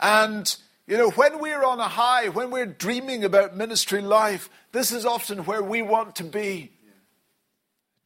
And, 0.00 0.56
you 0.90 0.98
know, 0.98 1.10
when 1.10 1.38
we're 1.38 1.62
on 1.62 1.78
a 1.78 1.86
high, 1.86 2.30
when 2.30 2.50
we're 2.50 2.66
dreaming 2.66 3.22
about 3.22 3.56
ministry 3.56 4.00
life, 4.00 4.50
this 4.72 4.90
is 4.90 5.06
often 5.06 5.44
where 5.44 5.62
we 5.62 5.82
want 5.82 6.16
to 6.16 6.24
be. 6.24 6.72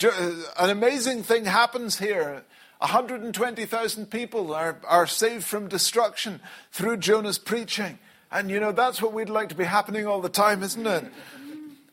Uh, 0.04 0.34
an 0.58 0.68
amazing 0.68 1.22
thing 1.22 1.46
happens 1.46 1.98
here. 1.98 2.44
120,000 2.80 4.10
people 4.10 4.52
are, 4.52 4.78
are 4.86 5.06
saved 5.06 5.44
from 5.44 5.66
destruction 5.66 6.42
through 6.72 6.98
Jonah's 6.98 7.38
preaching. 7.38 7.98
And 8.30 8.50
you 8.50 8.60
know, 8.60 8.72
that's 8.72 9.00
what 9.00 9.14
we'd 9.14 9.30
like 9.30 9.48
to 9.48 9.54
be 9.54 9.64
happening 9.64 10.06
all 10.06 10.20
the 10.20 10.28
time, 10.28 10.62
isn't 10.62 10.86
it? 10.86 11.04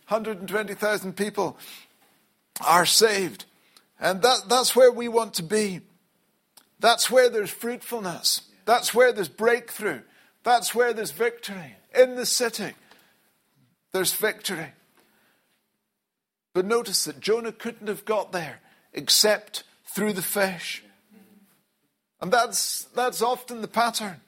120,000 0.09 1.15
people 1.15 1.57
are 2.67 2.85
saved. 2.85 3.45
And 3.97 4.21
that, 4.23 4.49
that's 4.49 4.75
where 4.75 4.91
we 4.91 5.07
want 5.07 5.35
to 5.35 5.43
be. 5.43 5.79
That's 6.81 7.09
where 7.09 7.29
there's 7.29 7.49
fruitfulness. 7.49 8.41
That's 8.65 8.93
where 8.93 9.13
there's 9.13 9.29
breakthrough. 9.29 10.01
That's 10.43 10.73
where 10.73 10.93
there's 10.93 11.11
victory. 11.11 11.75
In 11.95 12.15
the 12.15 12.25
city, 12.25 12.73
there's 13.91 14.13
victory. 14.13 14.73
But 16.53 16.65
notice 16.65 17.05
that 17.05 17.19
Jonah 17.19 17.51
couldn't 17.51 17.87
have 17.87 18.05
got 18.05 18.31
there 18.31 18.59
except 18.93 19.63
through 19.85 20.13
the 20.13 20.21
fish. 20.21 20.83
And 22.19 22.31
that's, 22.31 22.83
that's 22.95 23.21
often 23.21 23.61
the 23.61 23.67
pattern. 23.67 24.21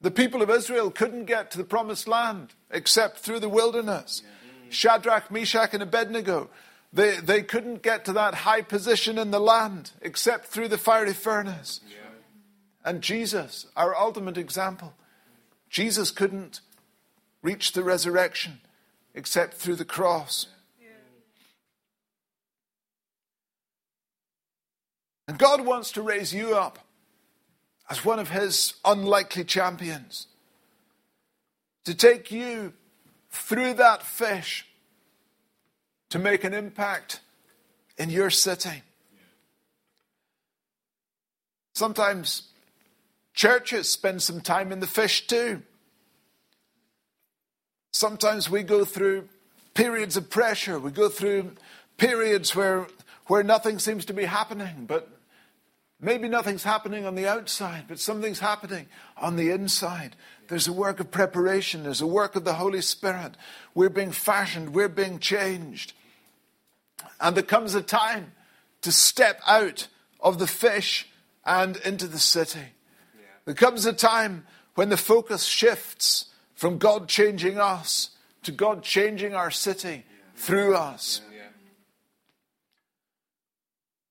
The 0.00 0.10
people 0.10 0.42
of 0.42 0.50
Israel 0.50 0.90
couldn't 0.90 1.24
get 1.24 1.50
to 1.50 1.58
the 1.58 1.64
promised 1.64 2.06
land 2.06 2.54
except 2.70 3.18
through 3.18 3.40
the 3.40 3.48
wilderness. 3.48 4.22
Shadrach, 4.68 5.30
Meshach, 5.30 5.74
and 5.74 5.82
Abednego, 5.82 6.50
they, 6.92 7.16
they 7.16 7.42
couldn't 7.42 7.82
get 7.82 8.04
to 8.06 8.12
that 8.14 8.34
high 8.34 8.62
position 8.62 9.18
in 9.18 9.30
the 9.30 9.40
land 9.40 9.92
except 10.00 10.46
through 10.46 10.68
the 10.68 10.78
fiery 10.78 11.12
furnace. 11.12 11.80
And 12.84 13.02
Jesus, 13.02 13.66
our 13.76 13.96
ultimate 13.96 14.38
example, 14.38 14.94
Jesus 15.68 16.10
couldn't 16.10 16.60
reach 17.42 17.72
the 17.72 17.82
resurrection 17.82 18.60
except 19.14 19.54
through 19.54 19.76
the 19.76 19.84
cross. 19.84 20.46
And 25.28 25.38
God 25.38 25.66
wants 25.66 25.90
to 25.92 26.02
raise 26.02 26.32
you 26.32 26.54
up 26.56 26.78
as 27.90 28.04
one 28.04 28.18
of 28.18 28.30
his 28.30 28.74
unlikely 28.84 29.44
champions. 29.44 30.28
To 31.84 31.94
take 31.94 32.30
you 32.30 32.72
through 33.30 33.74
that 33.74 34.02
fish 34.02 34.66
to 36.10 36.18
make 36.18 36.44
an 36.44 36.54
impact 36.54 37.20
in 37.98 38.10
your 38.10 38.30
city. 38.30 38.82
Sometimes 41.74 42.44
churches 43.36 43.88
spend 43.88 44.20
some 44.20 44.40
time 44.40 44.72
in 44.72 44.80
the 44.80 44.86
fish 44.86 45.28
too. 45.28 45.62
Sometimes 47.92 48.50
we 48.50 48.64
go 48.64 48.84
through 48.84 49.28
periods 49.74 50.16
of 50.16 50.28
pressure, 50.28 50.80
we 50.80 50.90
go 50.90 51.08
through 51.08 51.52
periods 51.96 52.56
where, 52.56 52.88
where 53.26 53.44
nothing 53.44 53.78
seems 53.78 54.04
to 54.06 54.12
be 54.12 54.24
happening, 54.24 54.86
but 54.88 55.08
Maybe 56.00 56.28
nothing's 56.28 56.62
happening 56.62 57.06
on 57.06 57.14
the 57.14 57.26
outside, 57.26 57.84
but 57.88 57.98
something's 57.98 58.40
happening 58.40 58.86
on 59.16 59.36
the 59.36 59.50
inside. 59.50 60.14
There's 60.48 60.68
a 60.68 60.72
work 60.72 61.00
of 61.00 61.10
preparation, 61.10 61.84
there's 61.84 62.02
a 62.02 62.06
work 62.06 62.36
of 62.36 62.44
the 62.44 62.54
Holy 62.54 62.82
Spirit. 62.82 63.34
We're 63.74 63.88
being 63.88 64.12
fashioned, 64.12 64.74
we're 64.74 64.90
being 64.90 65.18
changed. 65.18 65.94
And 67.18 67.34
there 67.34 67.42
comes 67.42 67.74
a 67.74 67.82
time 67.82 68.32
to 68.82 68.92
step 68.92 69.40
out 69.46 69.88
of 70.20 70.38
the 70.38 70.46
fish 70.46 71.08
and 71.46 71.76
into 71.78 72.06
the 72.06 72.18
city. 72.18 72.75
There 73.46 73.54
comes 73.54 73.86
a 73.86 73.92
time 73.92 74.44
when 74.74 74.90
the 74.90 74.96
focus 74.96 75.44
shifts 75.44 76.26
from 76.54 76.78
God 76.78 77.08
changing 77.08 77.58
us 77.58 78.10
to 78.42 78.52
God 78.52 78.82
changing 78.82 79.34
our 79.34 79.50
city 79.50 80.04
through 80.34 80.76
us. 80.76 81.20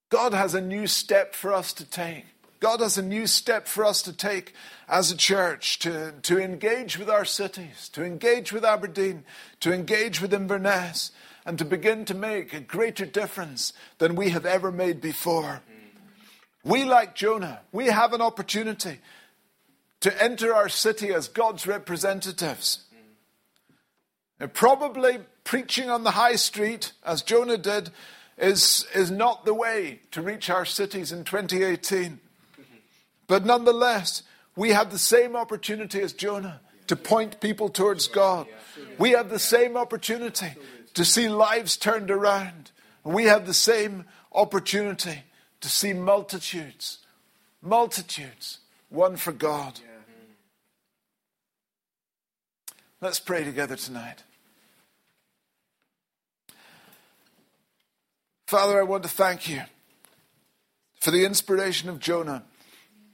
God 0.09 0.33
has 0.33 0.53
a 0.53 0.61
new 0.61 0.87
step 0.87 1.35
for 1.35 1.53
us 1.53 1.73
to 1.73 1.85
take. 1.85 2.25
God 2.59 2.79
has 2.79 2.97
a 2.97 3.01
new 3.01 3.27
step 3.27 3.67
for 3.67 3.83
us 3.83 4.01
to 4.03 4.13
take 4.13 4.53
as 4.87 5.11
a 5.11 5.17
church 5.17 5.79
to, 5.79 6.13
to 6.23 6.39
engage 6.39 6.97
with 6.97 7.09
our 7.09 7.25
cities, 7.25 7.89
to 7.89 8.03
engage 8.03 8.53
with 8.53 8.63
Aberdeen, 8.63 9.23
to 9.59 9.73
engage 9.73 10.21
with 10.21 10.33
Inverness, 10.33 11.11
and 11.45 11.59
to 11.59 11.65
begin 11.65 12.05
to 12.05 12.13
make 12.13 12.53
a 12.53 12.59
greater 12.59 13.05
difference 13.05 13.73
than 13.97 14.15
we 14.15 14.29
have 14.29 14.45
ever 14.45 14.71
made 14.71 15.01
before. 15.01 15.61
Mm. 15.69 15.75
We, 16.63 16.85
like 16.85 17.15
Jonah, 17.15 17.61
we 17.71 17.87
have 17.87 18.13
an 18.13 18.21
opportunity 18.21 18.99
to 20.05 20.23
enter 20.23 20.53
our 20.53 20.69
city 20.69 21.11
as 21.11 21.27
God's 21.27 21.65
representatives. 21.65 22.85
And 24.39 24.53
probably 24.53 25.17
preaching 25.43 25.89
on 25.89 26.03
the 26.03 26.11
high 26.11 26.35
street, 26.35 26.91
as 27.03 27.23
Jonah 27.23 27.57
did, 27.57 27.89
is, 28.37 28.85
is 28.93 29.09
not 29.09 29.45
the 29.45 29.53
way 29.55 30.01
to 30.11 30.21
reach 30.21 30.47
our 30.51 30.63
cities 30.63 31.11
in 31.11 31.23
2018. 31.23 32.19
But 33.25 33.47
nonetheless, 33.47 34.21
we 34.55 34.69
have 34.73 34.91
the 34.91 34.99
same 34.99 35.35
opportunity 35.35 36.01
as 36.01 36.13
Jonah 36.13 36.61
to 36.85 36.95
point 36.95 37.41
people 37.41 37.69
towards 37.69 38.07
God. 38.07 38.45
We 38.99 39.13
have 39.13 39.31
the 39.31 39.39
same 39.39 39.75
opportunity 39.75 40.53
to 40.93 41.03
see 41.03 41.29
lives 41.29 41.77
turned 41.77 42.11
around. 42.11 42.69
We 43.03 43.23
have 43.23 43.47
the 43.47 43.55
same 43.55 44.05
opportunity 44.31 45.23
to 45.61 45.67
see 45.67 45.93
multitudes, 45.93 46.99
multitudes, 47.63 48.59
won 48.91 49.15
for 49.15 49.31
God. 49.31 49.79
Let's 53.05 53.19
pray 53.19 53.43
together 53.43 53.75
tonight. 53.75 54.23
Father, 58.47 58.79
I 58.79 58.81
want 58.81 59.03
to 59.03 59.09
thank 59.09 59.47
you 59.47 59.61
for 61.01 61.11
the 61.11 61.23
inspiration 61.23 61.87
of 61.87 61.99
Jonah, 61.99 62.41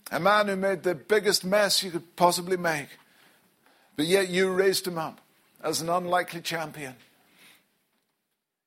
a 0.10 0.18
man 0.18 0.48
who 0.48 0.56
made 0.56 0.84
the 0.84 0.96
biggest 0.96 1.44
mess 1.44 1.84
you 1.84 1.92
could 1.92 2.16
possibly 2.16 2.56
make, 2.56 2.88
but 3.98 4.06
yet 4.06 4.30
you 4.30 4.50
raised 4.50 4.88
him 4.88 4.98
up 4.98 5.20
as 5.62 5.82
an 5.82 5.90
unlikely 5.90 6.40
champion. 6.40 6.96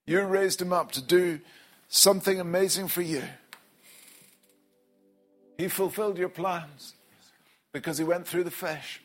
You 0.07 0.21
raised 0.25 0.61
him 0.61 0.75
up 0.75 0.93
to 0.93 1.01
do 1.01 1.41
something 1.89 2.39
amazing 2.39 2.89
for 2.89 3.01
you. 3.01 3.23
He 5.57 5.69
fulfilled 5.69 6.19
your 6.19 6.29
plans 6.29 6.93
because 7.73 7.97
he 7.97 8.05
went 8.05 8.29
through 8.29 8.45
the 8.45 8.51
fish. 8.51 9.01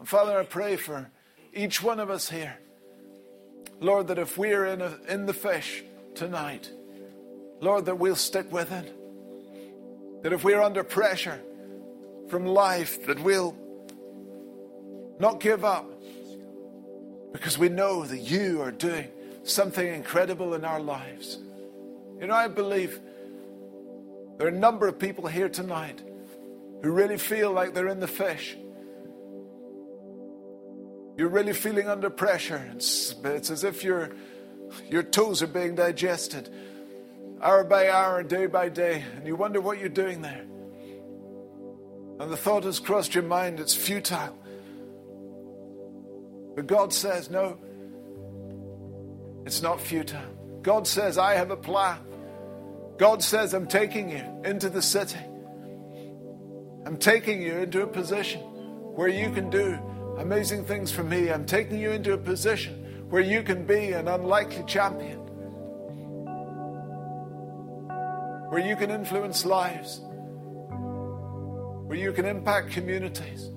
And 0.00 0.08
Father, 0.08 0.38
I 0.38 0.44
pray 0.44 0.76
for 0.76 1.10
each 1.52 1.82
one 1.82 2.00
of 2.00 2.08
us 2.08 2.28
here. 2.30 2.56
Lord, 3.80 4.08
that 4.08 4.18
if 4.18 4.38
we're 4.38 4.64
in, 4.64 4.80
a, 4.80 4.98
in 5.08 5.26
the 5.26 5.34
fish 5.34 5.84
tonight, 6.14 6.70
Lord, 7.60 7.84
that 7.84 7.98
we'll 7.98 8.16
stick 8.16 8.50
with 8.50 8.72
it. 8.72 10.22
That 10.22 10.32
if 10.32 10.42
we're 10.42 10.62
under 10.62 10.82
pressure 10.84 11.38
from 12.28 12.46
life, 12.46 13.06
that 13.06 13.20
we'll 13.20 13.54
not 15.18 15.38
give 15.38 15.66
up 15.66 15.86
because 17.32 17.58
we 17.58 17.68
know 17.68 18.04
that 18.06 18.18
you 18.18 18.62
are 18.62 18.72
doing 18.72 19.08
something 19.44 19.86
incredible 19.86 20.54
in 20.54 20.64
our 20.64 20.80
lives. 20.80 21.38
You 22.18 22.26
know, 22.26 22.34
I 22.34 22.48
believe 22.48 22.98
there 24.38 24.46
are 24.46 24.50
a 24.50 24.58
number 24.58 24.88
of 24.88 24.98
people 24.98 25.26
here 25.26 25.50
tonight 25.50 26.02
who 26.82 26.90
really 26.90 27.18
feel 27.18 27.52
like 27.52 27.74
they're 27.74 27.88
in 27.88 28.00
the 28.00 28.08
fish. 28.08 28.56
You're 31.20 31.28
really 31.28 31.52
feeling 31.52 31.86
under 31.86 32.08
pressure. 32.08 32.66
It's, 32.74 33.14
it's 33.22 33.50
as 33.50 33.62
if 33.62 33.84
your, 33.84 34.08
your 34.88 35.02
toes 35.02 35.42
are 35.42 35.46
being 35.46 35.74
digested 35.74 36.48
hour 37.42 37.62
by 37.62 37.90
hour, 37.90 38.22
day 38.22 38.46
by 38.46 38.70
day, 38.70 39.04
and 39.16 39.26
you 39.26 39.36
wonder 39.36 39.60
what 39.60 39.78
you're 39.78 39.90
doing 39.90 40.22
there. 40.22 40.46
And 42.20 42.32
the 42.32 42.38
thought 42.38 42.64
has 42.64 42.80
crossed 42.80 43.14
your 43.14 43.24
mind, 43.24 43.60
it's 43.60 43.74
futile. 43.74 44.34
But 46.56 46.66
God 46.66 46.90
says, 46.90 47.28
no, 47.28 47.58
it's 49.44 49.60
not 49.60 49.78
futile. 49.78 50.22
God 50.62 50.86
says, 50.86 51.18
I 51.18 51.34
have 51.34 51.50
a 51.50 51.56
plan. 51.58 51.98
God 52.96 53.22
says, 53.22 53.52
I'm 53.52 53.66
taking 53.66 54.08
you 54.08 54.24
into 54.46 54.70
the 54.70 54.80
city. 54.80 55.20
I'm 56.86 56.96
taking 56.96 57.42
you 57.42 57.58
into 57.58 57.82
a 57.82 57.86
position 57.86 58.40
where 58.40 59.08
you 59.08 59.30
can 59.32 59.50
do 59.50 59.78
amazing 60.20 60.64
things 60.64 60.92
for 60.92 61.02
me. 61.02 61.30
I'm 61.30 61.46
taking 61.46 61.80
you 61.80 61.92
into 61.92 62.12
a 62.12 62.18
position 62.18 63.06
where 63.08 63.22
you 63.22 63.42
can 63.42 63.64
be 63.64 63.92
an 63.92 64.06
unlikely 64.06 64.64
champion, 64.66 65.18
where 68.50 68.60
you 68.60 68.76
can 68.76 68.90
influence 68.90 69.46
lives, 69.46 70.00
where 71.86 71.98
you 71.98 72.12
can 72.12 72.26
impact 72.26 72.70
communities. 72.70 73.50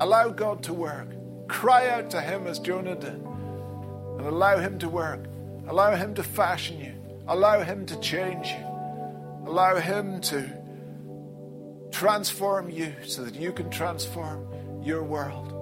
Allow 0.00 0.30
God 0.30 0.64
to 0.64 0.74
work. 0.74 1.08
Cry 1.48 1.88
out 1.90 2.10
to 2.10 2.20
Him 2.20 2.48
as 2.48 2.58
Jonah 2.58 2.96
did. 2.96 3.14
And 3.14 4.26
allow 4.26 4.58
Him 4.58 4.78
to 4.80 4.88
work. 4.88 5.26
Allow 5.68 5.94
Him 5.94 6.14
to 6.16 6.24
fashion 6.24 6.80
you. 6.80 6.94
Allow 7.28 7.62
Him 7.62 7.86
to 7.86 7.98
change 8.00 8.48
you. 8.48 8.66
Allow 9.46 9.76
Him 9.76 10.20
to 10.22 10.63
transform 11.94 12.68
you 12.68 12.92
so 13.04 13.24
that 13.24 13.36
you 13.36 13.52
can 13.52 13.70
transform 13.70 14.46
your 14.82 15.04
world. 15.04 15.52